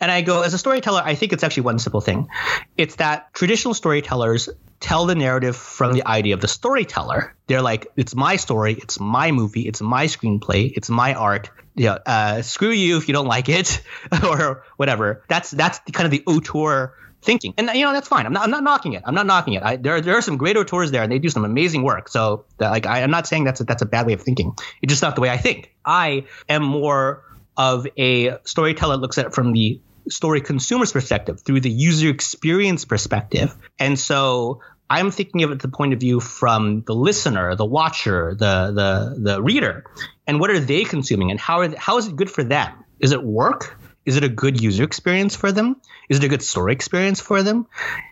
And 0.00 0.10
I 0.10 0.20
go, 0.20 0.42
as 0.42 0.54
a 0.54 0.58
storyteller, 0.58 1.00
I 1.02 1.14
think 1.14 1.32
it's 1.32 1.42
actually 1.42 1.62
one 1.62 1.78
simple 1.78 2.00
thing. 2.00 2.28
It's 2.76 2.96
that 2.96 3.32
traditional 3.32 3.74
storytellers 3.74 4.48
tell 4.78 5.06
the 5.06 5.14
narrative 5.14 5.56
from 5.56 5.92
the 5.92 6.06
idea 6.06 6.34
of 6.34 6.40
the 6.40 6.48
storyteller. 6.48 7.34
They're 7.46 7.62
like, 7.62 7.88
it's 7.96 8.14
my 8.14 8.36
story, 8.36 8.74
it's 8.74 9.00
my 9.00 9.32
movie, 9.32 9.62
it's 9.62 9.80
my 9.80 10.04
screenplay, 10.04 10.70
it's 10.74 10.90
my 10.90 11.14
art. 11.14 11.50
Yeah, 11.78 11.98
uh, 12.04 12.42
screw 12.42 12.70
you 12.70 12.98
if 12.98 13.08
you 13.08 13.14
don't 13.14 13.26
like 13.26 13.48
it, 13.48 13.82
or 14.24 14.64
whatever. 14.76 15.22
That's 15.28 15.50
that's 15.50 15.78
kind 15.92 16.04
of 16.04 16.10
the 16.10 16.22
auteur 16.26 16.94
thinking. 17.22 17.54
And 17.56 17.70
you 17.74 17.84
know 17.84 17.92
that's 17.92 18.08
fine. 18.08 18.26
I'm 18.26 18.32
not 18.32 18.44
I'm 18.44 18.50
not 18.50 18.62
knocking 18.62 18.92
it. 18.94 19.02
I'm 19.04 19.14
not 19.14 19.26
knocking 19.26 19.54
it. 19.54 19.62
I, 19.62 19.76
there 19.76 20.00
there 20.00 20.16
are 20.16 20.22
some 20.22 20.36
great 20.36 20.56
auteurs 20.56 20.90
there, 20.90 21.02
and 21.02 21.10
they 21.10 21.18
do 21.18 21.28
some 21.28 21.44
amazing 21.44 21.82
work. 21.82 22.08
So 22.08 22.44
like 22.58 22.86
I, 22.86 23.00
am 23.00 23.10
not 23.10 23.26
saying 23.26 23.44
that's 23.44 23.60
a, 23.60 23.64
that's 23.64 23.82
a 23.82 23.86
bad 23.86 24.06
way 24.06 24.12
of 24.12 24.22
thinking. 24.22 24.54
It's 24.82 24.90
just 24.90 25.02
not 25.02 25.14
the 25.14 25.20
way 25.20 25.30
I 25.30 25.36
think. 25.36 25.74
I 25.84 26.26
am 26.48 26.62
more 26.62 27.24
of 27.56 27.86
a 27.96 28.38
storyteller 28.44 28.96
that 28.96 29.00
looks 29.00 29.18
at 29.18 29.26
it 29.26 29.34
from 29.34 29.52
the 29.52 29.80
story 30.08 30.40
consumer's 30.40 30.92
perspective 30.92 31.40
through 31.40 31.60
the 31.60 31.70
user 31.70 32.08
experience 32.08 32.84
perspective. 32.84 33.54
And 33.78 33.98
so 33.98 34.60
I'm 34.90 35.10
thinking 35.10 35.42
of 35.42 35.50
it 35.50 35.60
the 35.60 35.68
point 35.68 35.92
of 35.92 36.00
view 36.00 36.20
from 36.20 36.82
the 36.86 36.94
listener, 36.94 37.54
the 37.54 37.64
watcher, 37.64 38.34
the 38.34 38.72
the 38.72 39.20
the 39.20 39.42
reader, 39.42 39.84
and 40.26 40.40
what 40.40 40.50
are 40.50 40.60
they 40.60 40.84
consuming, 40.84 41.30
and 41.30 41.38
how 41.38 41.60
are 41.60 41.68
they, 41.68 41.76
how 41.76 41.98
is 41.98 42.06
it 42.06 42.16
good 42.16 42.30
for 42.30 42.42
them? 42.42 42.72
Is 43.00 43.12
it 43.12 43.22
work? 43.22 43.78
Is 44.08 44.16
it 44.16 44.24
a 44.24 44.28
good 44.30 44.58
user 44.58 44.84
experience 44.84 45.36
for 45.36 45.52
them? 45.52 45.76
Is 46.08 46.16
it 46.16 46.24
a 46.24 46.28
good 46.28 46.42
story 46.42 46.72
experience 46.72 47.20
for 47.20 47.42
them? 47.42 47.66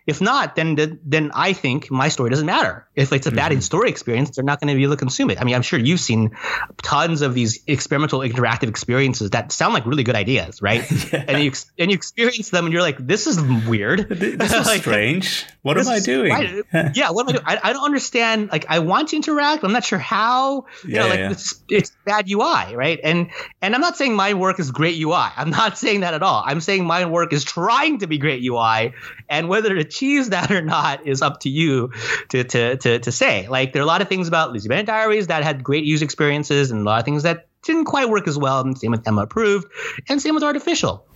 If 0.07 0.21
not, 0.21 0.55
then 0.55 1.01
then 1.03 1.31
I 1.35 1.55
think 1.55 1.91
my 1.91 2.11
story 2.11 2.29
doesn't 2.29 2.45
matter. 2.45 2.87
If 2.95 3.15
it's 3.15 3.27
a 3.27 3.31
bad 3.33 3.51
mm-hmm. 3.51 3.61
story 3.61 3.89
experience, 3.89 4.37
they're 4.37 4.45
not 4.45 4.61
going 4.61 4.69
to 4.69 4.77
be 4.77 4.83
able 4.83 4.93
to 4.93 4.99
consume 4.99 5.31
it. 5.31 5.41
I 5.41 5.45
mean, 5.45 5.55
I'm 5.55 5.63
sure 5.63 5.79
you've 5.79 6.01
seen 6.01 6.37
tons 6.83 7.23
of 7.23 7.33
these 7.33 7.61
experimental 7.67 8.21
interactive 8.21 8.69
experiences 8.69 9.31
that 9.31 9.53
sound 9.53 9.73
like 9.73 9.87
really 9.87 10.05
good 10.05 10.15
ideas, 10.15 10.61
right? 10.61 10.85
yeah. 11.13 11.25
And 11.27 11.43
you 11.43 11.53
and 11.79 11.91
you 11.91 11.97
experience 11.97 12.51
them, 12.51 12.67
and 12.67 12.73
you're 12.75 12.83
like, 12.83 12.99
"This 12.99 13.27
is 13.27 13.41
weird. 13.67 14.07
This 14.11 14.53
is 14.53 14.67
like, 14.73 14.83
strange. 14.83 15.47
What 15.63 15.79
am 15.79 15.89
I 15.89 16.01
doing? 16.01 16.31
Right. 16.31 16.65
yeah, 16.95 17.11
what 17.11 17.23
am 17.23 17.31
I 17.31 17.33
doing? 17.33 17.45
I, 17.47 17.71
I, 17.71 17.73
don't 17.73 17.85
understand. 17.85 18.51
Like, 18.53 18.67
I 18.69 18.81
want 18.81 19.09
to 19.09 19.17
interact. 19.17 19.65
I'm 19.65 19.73
not 19.73 19.85
sure 19.85 19.99
how. 19.99 20.67
You 20.85 20.95
yeah, 20.95 21.01
know, 21.01 21.09
like 21.09 21.19
yeah. 21.19 21.31
it's, 21.33 21.65
it's 21.69 21.93
bad 22.05 22.31
UI, 22.31 22.77
right? 22.77 23.01
And 23.03 23.31
and 23.63 23.75
I'm 23.75 23.81
not 23.81 23.97
saying 23.97 24.15
my 24.15 24.35
work 24.35 24.61
is 24.61 24.71
great 24.71 25.01
UI. 25.01 25.15
I'm 25.37 25.51
not 25.51 25.79
saying 25.79 25.86
that 26.01 26.15
at 26.15 26.23
all. 26.23 26.43
I'm 26.45 26.61
saying 26.61 26.85
my 26.85 27.05
work 27.07 27.33
is 27.33 27.45
trying 27.45 27.99
to 27.99 28.07
be 28.07 28.19
great 28.19 28.43
UI, 28.45 28.95
and 29.29 29.49
whether 29.49 29.75
it 29.75 29.79
achieves 29.79 30.31
that 30.31 30.51
or 30.51 30.63
not 30.63 31.07
is 31.07 31.23
up 31.23 31.41
to 31.41 31.49
you 31.49 31.93
to 32.31 32.45
to 32.45 32.77
to, 32.77 32.99
to 32.99 33.13
say. 33.13 33.49
Like 33.49 33.73
there 33.73 33.81
are 33.81 33.85
a 33.85 33.87
lot 33.87 34.03
of 34.03 34.09
things 34.09 34.29
about 34.29 34.53
Lizzie 34.53 34.69
Bennet 34.69 34.87
Diaries 34.87 35.29
that 35.29 35.45
had 35.45 35.63
great 35.63 35.85
user 35.85 36.05
experiences, 36.05 36.71
and 36.71 36.81
a 36.83 36.85
lot 36.85 36.99
of 36.99 37.05
things 37.05 37.23
that 37.23 37.49
didn't 37.63 37.87
quite 37.87 38.09
work 38.09 38.29
as 38.29 38.37
well. 38.39 38.61
And 38.61 38.77
same 38.77 38.91
with 38.91 39.07
Emma 39.07 39.23
Approved, 39.23 39.67
and 40.09 40.21
same 40.21 40.35
with 40.35 40.45
Artificial. 40.45 41.07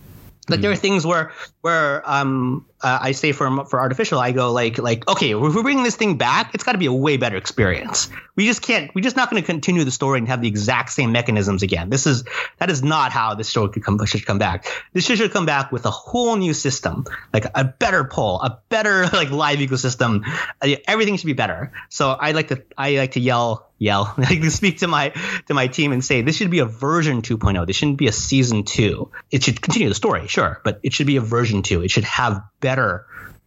Like 0.49 0.59
mm. 0.59 0.63
there 0.63 0.71
are 0.71 0.75
things 0.75 1.05
where 1.05 1.31
where 1.61 2.09
um 2.09 2.65
uh, 2.83 2.99
I 3.01 3.11
say 3.11 3.31
for 3.31 3.65
for 3.65 3.79
artificial, 3.79 4.19
I 4.19 4.31
go 4.31 4.51
like 4.51 4.77
like 4.77 5.07
okay, 5.07 5.31
if 5.31 5.39
we're 5.39 5.63
bringing 5.63 5.83
this 5.83 5.95
thing 5.95 6.17
back, 6.17 6.53
it's 6.53 6.63
got 6.63 6.73
to 6.73 6.77
be 6.77 6.87
a 6.87 6.93
way 6.93 7.17
better 7.17 7.37
experience. 7.37 8.09
We 8.35 8.47
just 8.47 8.61
can't. 8.61 8.93
We're 8.95 9.01
just 9.01 9.15
not 9.15 9.29
going 9.29 9.41
to 9.41 9.45
continue 9.45 9.83
the 9.83 9.91
story 9.91 10.19
and 10.19 10.27
have 10.27 10.41
the 10.41 10.47
exact 10.47 10.91
same 10.91 11.11
mechanisms 11.11 11.63
again. 11.63 11.89
This 11.89 12.07
is 12.07 12.23
that 12.59 12.69
is 12.69 12.83
not 12.83 13.11
how 13.11 13.35
this 13.35 13.49
show 13.49 13.67
could 13.67 13.83
come 13.83 14.03
should 14.05 14.25
come 14.25 14.39
back. 14.39 14.67
This 14.93 15.05
show 15.05 15.15
should 15.15 15.31
come 15.31 15.45
back 15.45 15.71
with 15.71 15.85
a 15.85 15.91
whole 15.91 16.35
new 16.35 16.53
system, 16.53 17.05
like 17.33 17.45
a 17.53 17.63
better 17.63 18.03
poll, 18.03 18.41
a 18.41 18.59
better 18.69 19.07
like 19.13 19.31
live 19.31 19.59
ecosystem. 19.59 20.25
Uh, 20.61 20.75
everything 20.87 21.17
should 21.17 21.27
be 21.27 21.33
better. 21.33 21.71
So 21.89 22.11
I 22.11 22.31
like 22.31 22.49
to 22.49 22.63
I 22.77 22.95
like 22.95 23.11
to 23.11 23.19
yell 23.19 23.71
yell 23.81 24.13
like 24.17 24.43
speak 24.45 24.77
to 24.77 24.87
my 24.87 25.09
to 25.47 25.53
my 25.53 25.67
team 25.67 25.91
and 25.91 26.05
say 26.05 26.21
this 26.21 26.37
should 26.37 26.51
be 26.51 26.59
a 26.59 26.65
version 26.65 27.21
2.0 27.21 27.65
this 27.65 27.75
shouldn't 27.75 27.97
be 27.97 28.07
a 28.07 28.11
season 28.11 28.63
2 28.63 29.09
it 29.31 29.43
should 29.43 29.59
continue 29.59 29.89
the 29.89 29.95
story 29.95 30.27
sure 30.27 30.61
but 30.63 30.79
it 30.83 30.93
should 30.93 31.07
be 31.07 31.17
a 31.17 31.21
version 31.21 31.63
2 31.63 31.81
it 31.81 31.89
should 31.89 32.03
have 32.03 32.43
better 32.59 32.70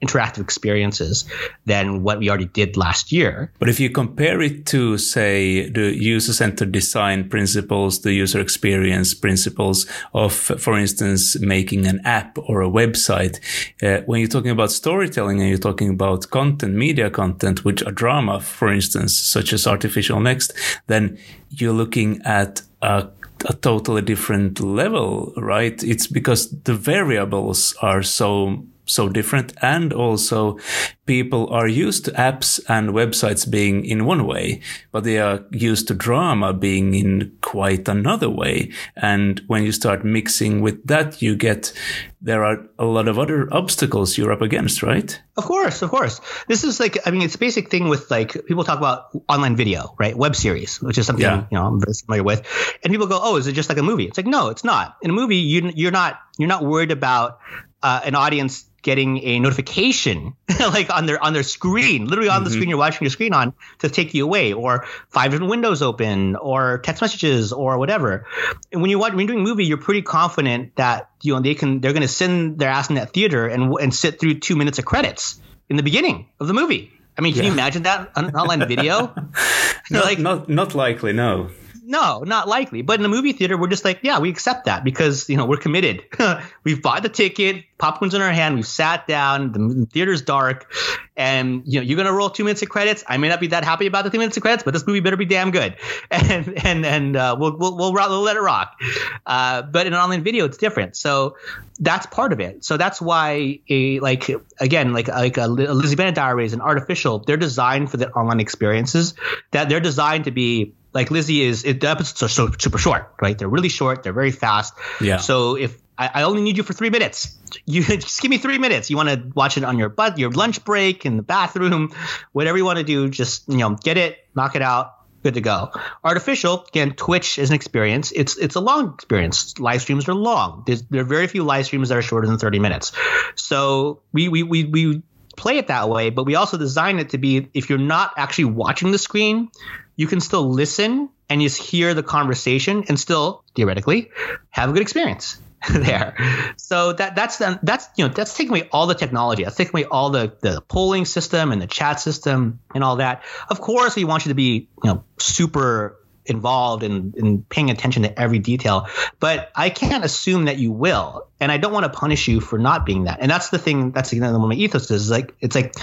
interactive 0.05 0.43
experiences 0.43 1.25
than 1.67 2.03
what 2.03 2.19
we 2.19 2.29
already 2.29 2.47
did 2.47 2.77
last 2.77 3.13
year. 3.13 3.51
But 3.59 3.69
if 3.69 3.81
you 3.81 3.91
compare 3.91 4.43
it 4.43 4.67
to, 4.67 4.99
say, 4.99 5.71
the 5.71 5.95
user 5.97 6.33
centered 6.33 6.73
design 6.73 7.29
principles, 7.29 8.03
the 8.03 8.13
user 8.13 8.41
experience 8.41 9.15
principles 9.15 9.87
of, 10.13 10.33
for 10.33 10.79
instance, 10.79 11.39
making 11.41 11.87
an 11.87 12.01
app 12.05 12.37
or 12.39 12.63
a 12.63 12.69
website, 12.69 13.41
uh, 13.83 14.03
when 14.07 14.21
you're 14.21 14.29
talking 14.29 14.51
about 14.51 14.71
storytelling 14.71 15.41
and 15.41 15.49
you're 15.49 15.59
talking 15.59 15.91
about 15.91 16.29
content, 16.31 16.75
media 16.75 17.09
content, 17.11 17.65
which 17.65 17.83
a 17.83 17.93
drama, 17.93 18.41
for 18.41 18.73
instance, 18.73 19.17
such 19.17 19.53
as 19.53 19.67
Artificial 19.67 20.21
Next, 20.21 20.53
then 20.87 21.19
you're 21.51 21.73
looking 21.73 22.21
at 22.25 22.63
a 22.83 23.09
a 23.47 23.53
totally 23.53 24.01
different 24.01 24.59
level, 24.61 25.33
right? 25.37 25.83
It's 25.83 26.07
because 26.07 26.51
the 26.63 26.73
variables 26.73 27.75
are 27.83 28.03
so 28.03 28.65
so 28.87 29.09
different. 29.09 29.53
And 29.63 29.93
also 29.93 30.59
people 31.07 31.53
are 31.53 31.69
used 31.69 32.05
to 32.07 32.11
apps 32.13 32.61
and 32.69 32.91
websites 32.91 33.51
being 33.51 33.85
in 33.85 34.07
one 34.07 34.27
way, 34.27 34.61
but 34.93 35.05
they 35.05 35.19
are 35.19 35.45
used 35.51 35.89
to 35.89 35.95
drama 35.95 36.53
being 36.53 36.95
in 36.95 37.37
quite 37.41 37.89
another 37.89 38.31
way. 38.31 38.73
And 38.97 39.41
when 39.47 39.65
you 39.65 39.73
start 39.73 40.05
mixing 40.05 40.61
with 40.61 40.87
that, 40.87 41.21
you 41.21 41.37
get, 41.37 41.73
there 42.21 42.45
are 42.45 42.67
a 42.79 42.85
lot 42.85 43.09
of 43.09 43.19
other 43.19 43.53
obstacles 43.53 44.17
you're 44.17 44.33
up 44.33 44.43
against, 44.43 44.83
right? 44.83 45.21
Of 45.37 45.45
course, 45.45 45.83
of 45.83 45.91
course. 45.91 46.21
This 46.49 46.65
is 46.65 46.81
like, 46.81 46.99
I 47.07 47.11
mean, 47.11 47.23
it's 47.23 47.35
a 47.35 47.39
basic 47.39 47.71
thing 47.71 47.89
with 47.89 48.11
like, 48.11 48.33
people 48.47 48.65
talk 48.65 48.79
about 48.79 49.11
online 49.29 49.57
video, 49.57 49.95
right? 49.99 50.17
Web 50.17 50.37
series, 50.37 50.81
which 50.81 50.97
is 50.97 51.07
something, 51.07 51.23
yeah. 51.23 51.47
you 51.51 51.59
know, 51.59 51.67
I'm 51.67 51.81
very 51.81 51.93
familiar 51.93 52.23
with. 52.23 52.79
And 52.83 52.91
people 52.91 53.07
go, 53.07 53.19
oh, 53.23 53.37
is 53.37 53.47
it 53.47 53.53
just 53.53 53.69
like 53.69 53.79
a 53.79 53.83
movie? 53.83 54.07
It's 54.07 54.17
like, 54.17 54.27
no, 54.27 54.49
it's 54.49 54.65
not. 54.65 54.97
In 55.03 55.11
a 55.11 55.13
movie, 55.15 55.37
you, 55.37 55.71
you're 55.75 55.93
not, 55.93 56.19
you're 56.39 56.49
not 56.49 56.65
worried 56.65 56.91
about 56.91 57.41
uh, 57.85 58.01
an 58.03 58.15
audience 58.15 58.65
getting 58.81 59.23
a 59.25 59.41
notification 59.41 60.35
like 60.61 60.91
on 60.91 61.05
their 61.05 61.23
on 61.23 61.35
their 61.35 61.43
screen, 61.43 62.07
literally 62.07 62.31
on 62.31 62.37
mm-hmm. 62.37 62.45
the 62.45 62.51
screen 62.51 62.69
you're 62.71 62.79
watching 62.79 63.03
your 63.03 63.11
screen 63.11 63.35
on 63.35 63.53
to 63.81 63.91
take 63.91 64.15
you 64.15 64.25
away, 64.25 64.55
or 64.55 64.87
five 65.11 65.31
different 65.31 65.51
windows 65.51 65.83
open, 65.83 66.35
or 66.37 66.79
text 66.79 67.03
messages, 67.03 67.53
or 67.53 67.77
whatever. 67.79 68.27
And 68.73 68.81
when 68.81 68.91
you 68.91 68.99
watch 68.99 69.13
when 69.13 69.21
you're 69.21 69.35
doing 69.35 69.41
a 69.41 69.49
movie, 69.49 69.67
you're 69.67 69.77
pretty 69.77 70.01
confident 70.01 70.77
that 70.77 71.11
you 71.23 71.35
know 71.35 71.41
they 71.41 71.55
can 71.55 71.83
they're 71.83 71.93
going 71.93 72.03
to 72.03 72.09
send 72.09 72.59
their 72.59 72.71
ass 72.71 72.89
in 72.89 72.95
that 72.95 73.13
theater 73.13 73.47
and 73.47 73.75
and 73.75 73.95
sit 73.95 74.19
through 74.19 74.41
two 74.41 74.57
minutes 74.57 74.79
of 74.79 74.87
credits 74.87 75.39
in 75.69 75.77
the 75.77 75.83
beginning 75.83 76.29
of 76.41 76.47
the 76.47 76.55
movie. 76.55 76.91
I 77.19 77.21
mean, 77.21 77.35
can 77.35 77.43
yeah. 77.43 77.49
you 77.49 77.53
imagine 77.53 77.83
that 77.83 78.13
on 78.17 78.35
online 78.35 78.67
video? 78.67 79.15
no, 79.91 80.01
like, 80.01 80.19
not 80.19 80.49
not 80.49 80.75
likely. 80.75 81.13
No 81.13 81.51
no, 81.87 82.21
not 82.21 82.49
likely. 82.49 82.83
But 82.83 82.99
in 82.99 83.07
a 83.07 83.09
movie 83.09 83.33
theater, 83.33 83.59
we're 83.59 83.69
just 83.69 83.85
like, 83.85 84.01
yeah, 84.03 84.19
we 84.19 84.31
accept 84.31 84.65
that 84.65 84.85
because 84.85 85.29
you 85.29 85.37
know 85.37 85.45
we're 85.45 85.59
committed. 85.59 86.03
We've 86.65 86.81
bought 86.81 87.03
the 87.03 87.09
ticket, 87.09 87.65
popcorn's 87.79 88.15
in 88.15 88.23
our 88.23 88.33
hand, 88.33 88.55
we've 88.55 88.67
sat 88.67 89.07
down, 89.07 89.53
the 89.53 89.87
theater's 89.93 90.23
dark, 90.23 90.73
and 91.17 91.63
you 91.67 91.79
know 91.81 91.85
you're 91.85 91.97
gonna 91.97 92.13
roll 92.13 92.31
two 92.31 92.45
minutes 92.45 92.63
of 92.63 92.71
credits. 92.71 93.05
I 93.07 93.19
may 93.19 93.29
not 93.29 93.41
be 93.41 93.49
that 93.49 93.65
happy 93.65 93.87
about 93.87 94.05
the 94.05 94.11
two 94.11 94.19
minutes 94.19 94.37
of 94.37 94.43
credits, 94.43 94.63
but 94.63 94.73
this 94.73 94.87
movie 94.87 95.01
better 95.01 95.17
be 95.17 95.27
damn 95.27 95.51
good, 95.51 95.77
and 96.11 96.65
and 96.65 96.87
and 96.87 97.17
uh, 97.17 97.37
we'll, 97.39 97.57
we'll 97.57 97.77
we'll 97.77 97.93
we'll 97.93 98.23
let 98.23 98.37
it 98.37 98.41
rock. 98.41 98.81
Uh, 99.27 99.63
but 99.63 99.87
in 99.87 99.93
an 99.93 99.99
online 99.99 100.25
video, 100.25 100.47
it's 100.47 100.57
different. 100.57 100.97
So 100.97 101.37
that's 101.79 102.07
part 102.07 102.33
of 102.33 102.41
it. 102.41 102.65
So 102.65 102.77
that's 102.77 103.01
why 103.01 103.61
a 103.69 104.01
like 104.01 104.31
again 104.59 104.93
like 104.93 105.09
like 105.09 105.37
a, 105.37 105.45
a 105.45 105.49
Lizzie 105.49 105.97
Bennet 105.97 106.15
Diaries 106.15 106.55
and 106.55 106.63
Artificial, 106.63 107.19
they're 107.19 107.37
designed 107.37 107.91
for 107.91 107.99
the 107.99 108.11
online 108.13 108.41
experiences. 108.41 109.15
That 109.51 109.69
they're 109.69 109.81
designed 109.81 110.25
to 110.25 110.31
be 110.31 110.75
like 110.95 111.11
Lizzie 111.11 111.43
is 111.43 111.65
it, 111.65 111.81
the 111.81 111.89
episodes 111.91 112.23
are 112.23 112.29
so 112.29 112.51
super 112.57 112.79
short, 112.79 113.13
right? 113.21 113.37
They're 113.37 113.49
really 113.49 113.69
short. 113.69 114.03
They're 114.03 114.13
very 114.13 114.31
fast. 114.31 114.75
Yeah. 115.01 115.19
So 115.19 115.57
if 115.57 115.77
I, 115.99 116.11
I 116.15 116.23
only 116.23 116.41
need 116.41 116.57
you 116.57 116.63
for 116.63 116.73
three 116.73 116.91
minutes, 116.91 117.37
you 117.67 117.83
just 117.85 118.23
give 118.23 118.31
me 118.31 118.39
three 118.39 118.59
minutes. 118.59 118.91
You 118.91 118.97
want 118.97 119.09
to 119.09 119.31
watch 119.35 119.59
it 119.59 119.65
on 119.65 119.79
your 119.79 119.89
butt, 119.89 120.19
your 120.19 120.31
lunch 120.31 120.65
break, 120.65 121.05
in 121.05 121.17
the 121.17 121.23
bathroom, 121.23 121.93
whatever 122.33 122.57
you 122.57 122.65
want 122.65 122.79
to 122.79 122.85
do. 122.85 123.11
Just 123.11 123.49
you 123.49 123.59
know, 123.59 123.75
get 123.75 123.99
it, 123.99 124.19
knock 124.35 124.57
it 124.57 124.63
out, 124.63 124.95
good 125.25 125.35
to 125.35 125.41
go. 125.41 125.71
Artificial, 126.05 126.65
again, 126.69 126.93
Twitch 126.93 127.39
is 127.39 127.51
an 127.51 127.57
experience. 127.57 128.13
It's 128.13 128.37
it's 128.39 128.55
a 128.55 128.61
long 128.61 128.95
experience. 128.95 129.59
Live 129.59 129.83
streams 129.83 130.09
are 130.09 130.15
long. 130.15 130.63
There's, 130.67 130.83
there 130.83 131.01
are 131.01 131.05
very 131.05 131.27
few 131.27 131.43
live 131.43 131.67
streams 131.67 131.89
that 131.89 131.99
are 131.99 132.03
shorter 132.03 132.29
than 132.29 132.39
30 132.39 132.61
minutes. 132.61 132.93
So 133.35 134.03
we 134.13 134.29
we 134.29 134.43
we, 134.43 134.65
we 134.65 135.03
play 135.37 135.59
it 135.59 135.67
that 135.67 135.89
way, 135.89 136.11
but 136.11 136.25
we 136.25 136.37
also 136.37 136.57
design 136.57 136.99
it 136.99 137.11
to 137.11 137.19
be 137.19 137.49
if 137.55 137.69
you're 137.69 137.79
not 137.79 138.13
actually 138.17 138.45
watching 138.47 138.93
the 138.93 138.99
screen, 138.99 139.49
you 139.97 140.07
can 140.07 140.21
still 140.21 140.51
listen 140.51 141.09
and 141.29 141.41
just 141.41 141.61
hear 141.61 141.95
the 141.95 142.03
conversation 142.03 142.85
and 142.89 142.99
still 142.99 143.45
theoretically 143.55 144.11
have 144.51 144.71
a 144.71 144.73
good 144.73 144.83
experience 144.83 145.41
there. 145.71 146.17
So 146.57 146.93
that 146.93 147.17
that's 147.17 147.39
that's 147.63 147.89
you 147.97 148.07
know 148.07 148.13
that's 148.13 148.37
taking 148.37 148.51
away 148.51 148.69
all 148.71 148.87
the 148.87 148.95
technology. 148.95 149.45
That's 149.45 149.57
taking 149.57 149.73
away 149.73 149.85
all 149.85 150.11
the 150.11 150.37
the 150.41 150.61
polling 150.61 151.05
system 151.05 151.53
and 151.53 151.63
the 151.63 151.67
chat 151.67 152.01
system 152.01 152.61
and 152.75 152.85
all 152.85 152.97
that. 152.97 153.23
Of 153.49 153.61
course, 153.61 153.97
we 153.97 154.05
want 154.05 154.27
you 154.27 154.31
to 154.31 154.35
be 154.35 154.69
you 154.83 154.91
know 154.91 155.05
super 155.19 155.99
involved 156.27 156.83
in, 156.83 157.15
in 157.17 157.43
paying 157.43 157.71
attention 157.71 158.03
to 158.05 158.21
every 158.21 158.39
detail. 158.39 158.89
But 159.21 159.51
I 159.55 159.71
can't 159.71 160.05
assume 160.05 160.47
that 160.47 160.59
you 160.59 160.73
will. 160.73 161.29
And 161.41 161.53
I 161.53 161.59
don't 161.59 161.73
want 161.73 161.85
to 161.85 161.99
punish 161.99 162.29
you 162.29 162.41
for 162.41 162.59
not 162.59 162.87
being 162.87 163.05
that. 163.05 163.19
And 163.21 163.31
that's 163.31 163.51
the 163.51 163.59
thing, 163.59 163.93
that's 163.93 164.11
the, 164.11 164.25
of 164.25 164.41
my 164.41 164.55
ethos 164.55 164.91
is. 164.91 165.11
like, 165.11 165.35
it's 165.41 165.55
like 165.55 165.75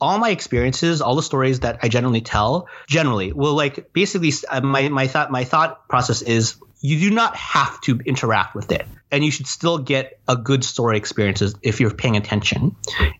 all 0.00 0.18
my 0.18 0.30
experiences, 0.30 1.00
all 1.02 1.16
the 1.16 1.22
stories 1.22 1.60
that 1.60 1.80
I 1.82 1.88
generally 1.88 2.20
tell, 2.20 2.68
generally 2.86 3.32
will 3.32 3.54
like 3.54 3.92
basically 3.92 4.32
uh, 4.48 4.60
my, 4.60 4.88
my 4.88 5.06
thought, 5.06 5.30
my 5.30 5.44
thought 5.44 5.88
process 5.88 6.22
is 6.22 6.56
you 6.80 6.98
do 6.98 7.10
not 7.10 7.36
have 7.36 7.80
to 7.82 7.98
interact 8.00 8.54
with 8.54 8.70
it. 8.72 8.86
And 9.10 9.24
you 9.24 9.30
should 9.30 9.46
still 9.46 9.78
get 9.78 10.20
a 10.28 10.36
good 10.36 10.62
story 10.62 10.96
experiences 10.96 11.54
if 11.62 11.80
you're 11.80 11.94
paying 11.94 12.16
attention. 12.16 12.76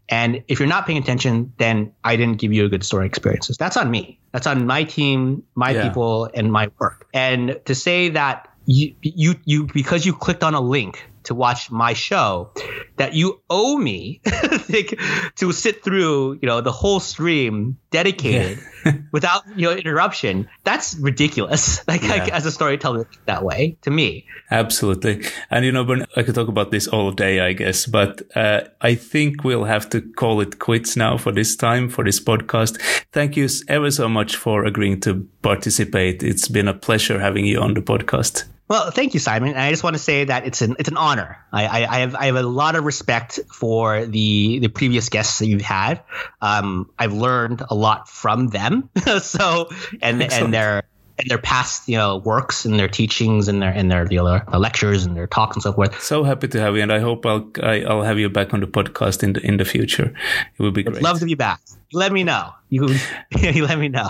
And 0.09 0.45
if 0.49 0.61
you're 0.61 0.69
not 0.69 0.87
paying 0.87 0.99
attention 0.99 1.53
then 1.59 1.93
i 2.05 2.17
didn't 2.17 2.39
give 2.39 2.53
you 2.53 2.65
a 2.65 2.69
good 2.69 2.85
story 2.85 3.07
experiences 3.07 3.57
that's 3.57 3.77
on 3.77 3.91
me. 3.91 4.21
That's 4.33 4.47
on 4.47 4.67
my 4.67 4.85
team 4.85 5.45
my 5.55 5.71
yeah. 5.71 5.89
people 5.89 6.29
and 6.33 6.53
my 6.53 6.71
work. 6.79 7.09
And 7.13 7.61
to 7.65 7.75
say 7.75 8.11
that 8.11 8.49
you, 8.67 8.95
you 9.01 9.35
you 9.45 9.67
because 9.67 10.05
you 10.05 10.13
clicked 10.13 10.45
on 10.45 10.55
a 10.55 10.61
link 10.61 11.05
to 11.29 11.35
watch 11.35 11.71
my 11.71 11.93
show 11.93 12.51
that 12.97 13.13
you 13.13 13.41
owe 13.51 13.77
me 13.77 14.21
to 15.37 15.53
sit 15.53 15.85
through, 15.85 16.39
you 16.41 16.49
know, 16.49 16.63
the 16.63 16.73
whole 16.73 17.01
stream 17.01 17.77
dedicated 17.91 18.59
yeah. 18.87 18.93
without, 19.13 19.43
you 19.55 19.69
know, 19.69 19.77
interruption. 19.77 20.49
That's 20.65 20.97
ridiculous. 20.97 21.87
Like, 21.87 22.03
yeah. 22.03 22.09
like, 22.09 22.33
as 22.33 22.47
a 22.47 22.51
storyteller 22.51 23.07
that 23.27 23.45
way 23.45 23.77
to 23.83 23.91
me. 23.91 24.25
Absolutely. 24.51 25.23
And, 25.51 25.67
you 25.67 25.73
know, 25.73 25.87
I 26.17 26.23
could 26.23 26.35
talk 26.35 26.49
about 26.49 26.71
this 26.71 26.89
all 26.89 27.13
day, 27.13 27.41
I 27.41 27.53
guess, 27.53 27.85
but 27.85 28.23
uh, 28.35 28.63
I 28.81 28.95
think 28.95 29.45
we'll 29.45 29.65
have 29.65 29.91
to 29.91 30.01
call 30.01 30.41
it 30.41 30.59
quits 30.59 30.97
now 30.97 31.19
for 31.19 31.31
this 31.31 31.57
time, 31.57 31.91
for 31.91 32.05
this 32.05 32.21
podcast. 32.21 32.81
Thank 33.13 33.37
you 33.37 33.49
ever 33.69 33.91
so 33.91 34.09
much 34.09 34.37
for 34.37 34.65
agreeing 34.65 35.01
to 35.01 35.29
participate. 35.43 36.23
It's 36.23 36.49
been 36.49 36.69
a 36.69 36.75
pleasure 36.75 37.21
having 37.21 37.45
you 37.45 37.61
on 37.61 37.75
the 37.75 37.83
podcast. 37.83 38.45
Well, 38.69 38.91
thank 38.91 39.15
you, 39.15 39.21
Simon. 39.21 39.51
And 39.51 39.59
I 39.59 39.71
just 39.71 39.83
want 39.83 39.95
to 39.95 40.03
say 40.03 40.25
that 40.25 40.47
it's 40.47 40.61
an 40.61 40.77
it's 40.79 40.91
an 40.91 40.99
honor. 40.99 41.39
I, 41.51 41.67
I, 41.67 41.97
I 41.97 41.99
have 42.01 42.15
I 42.15 42.27
have 42.27 42.37
a 42.37 42.43
lot 42.43 42.77
of 42.77 42.85
respect 42.85 43.41
for 43.51 44.05
the 44.05 44.59
the 44.59 44.69
previous 44.69 45.09
guests 45.09 45.39
that 45.39 45.47
you've 45.47 45.63
had. 45.63 46.03
Um, 46.43 46.91
I've 46.99 47.15
learned 47.15 47.63
a 47.69 47.75
lot 47.75 48.09
from 48.09 48.49
them. 48.49 48.91
so 49.23 49.71
and 50.03 50.23
Excellent. 50.23 50.45
and 50.45 50.55
their 50.55 50.83
and 51.19 51.29
their 51.29 51.39
past 51.39 51.89
you 51.89 51.97
know 51.97 52.19
works 52.19 52.67
and 52.67 52.79
their 52.79 52.89
teachings 52.89 53.49
and 53.49 53.63
their 53.63 53.71
and 53.71 53.91
their 53.91 54.07
you 54.11 54.19
know, 54.19 54.43
lectures 54.59 55.05
and 55.05 55.17
their 55.17 55.27
talks 55.27 55.57
and 55.57 55.63
so 55.63 55.73
forth. 55.73 56.03
So 56.03 56.23
happy 56.23 56.49
to 56.49 56.61
have 56.61 56.77
you, 56.77 56.83
and 56.83 56.93
I 56.93 57.01
hope 57.01 57.25
I'll 57.25 57.51
I, 57.63 57.79
will 57.79 57.91
i 57.91 57.95
will 57.95 58.03
have 58.03 58.19
you 58.19 58.29
back 58.29 58.53
on 58.53 58.61
the 58.61 58.67
podcast 58.67 59.23
in 59.23 59.33
the 59.33 59.41
in 59.41 59.57
the 59.57 59.65
future. 59.65 60.13
It 60.59 60.63
would 60.63 60.75
be 60.75 60.83
great. 60.83 60.99
I'd 60.99 61.03
love 61.03 61.21
to 61.21 61.27
be 61.27 61.35
back. 61.35 61.61
Let 61.95 62.13
me 62.13 62.23
know. 62.23 62.53
You 62.69 62.89
you 63.39 63.67
let 63.67 63.79
me 63.79 63.89
know. 63.89 64.09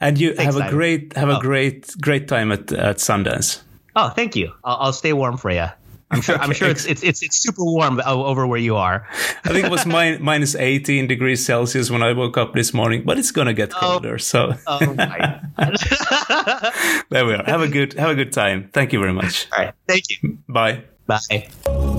And 0.00 0.18
you 0.18 0.34
Thanks, 0.34 0.44
have 0.44 0.56
a 0.56 0.58
Simon. 0.58 0.74
great 0.74 1.16
have 1.16 1.28
oh. 1.28 1.38
a 1.38 1.40
great 1.40 1.94
great 2.00 2.28
time 2.28 2.52
at 2.52 2.72
at 2.72 2.98
Sundance. 2.98 3.62
Oh, 3.96 4.10
thank 4.10 4.36
you. 4.36 4.52
I'll, 4.64 4.76
I'll 4.76 4.92
stay 4.92 5.12
warm 5.12 5.36
for 5.36 5.50
you. 5.50 5.66
I'm 6.10 6.20
sure. 6.22 6.34
Okay. 6.34 6.44
I'm 6.44 6.52
sure 6.52 6.68
it's, 6.68 6.86
it's 6.86 7.02
it's 7.04 7.22
it's 7.22 7.36
super 7.38 7.64
warm 7.64 8.00
over 8.04 8.46
where 8.46 8.58
you 8.58 8.76
are. 8.76 9.06
I 9.44 9.48
think 9.52 9.64
it 9.64 9.70
was 9.70 9.86
min- 9.86 10.22
minus 10.22 10.56
18 10.56 11.06
degrees 11.06 11.44
Celsius 11.44 11.90
when 11.90 12.02
I 12.02 12.12
woke 12.12 12.36
up 12.36 12.52
this 12.52 12.74
morning, 12.74 13.04
but 13.04 13.18
it's 13.18 13.30
gonna 13.30 13.54
get 13.54 13.72
oh. 13.76 13.78
colder. 13.78 14.14
Oh, 14.14 14.16
so. 14.16 14.54
Oh 14.66 14.94
my. 14.94 15.40
there 17.10 17.26
we 17.26 17.34
are. 17.34 17.44
Have 17.44 17.62
a 17.62 17.68
good 17.68 17.92
have 17.94 18.10
a 18.10 18.14
good 18.16 18.32
time. 18.32 18.70
Thank 18.72 18.92
you 18.92 19.00
very 19.00 19.12
much. 19.12 19.46
All 19.56 19.64
right. 19.64 19.74
Thank 19.86 20.04
you. 20.10 20.38
Bye. 20.48 20.82
Bye. 21.06 21.96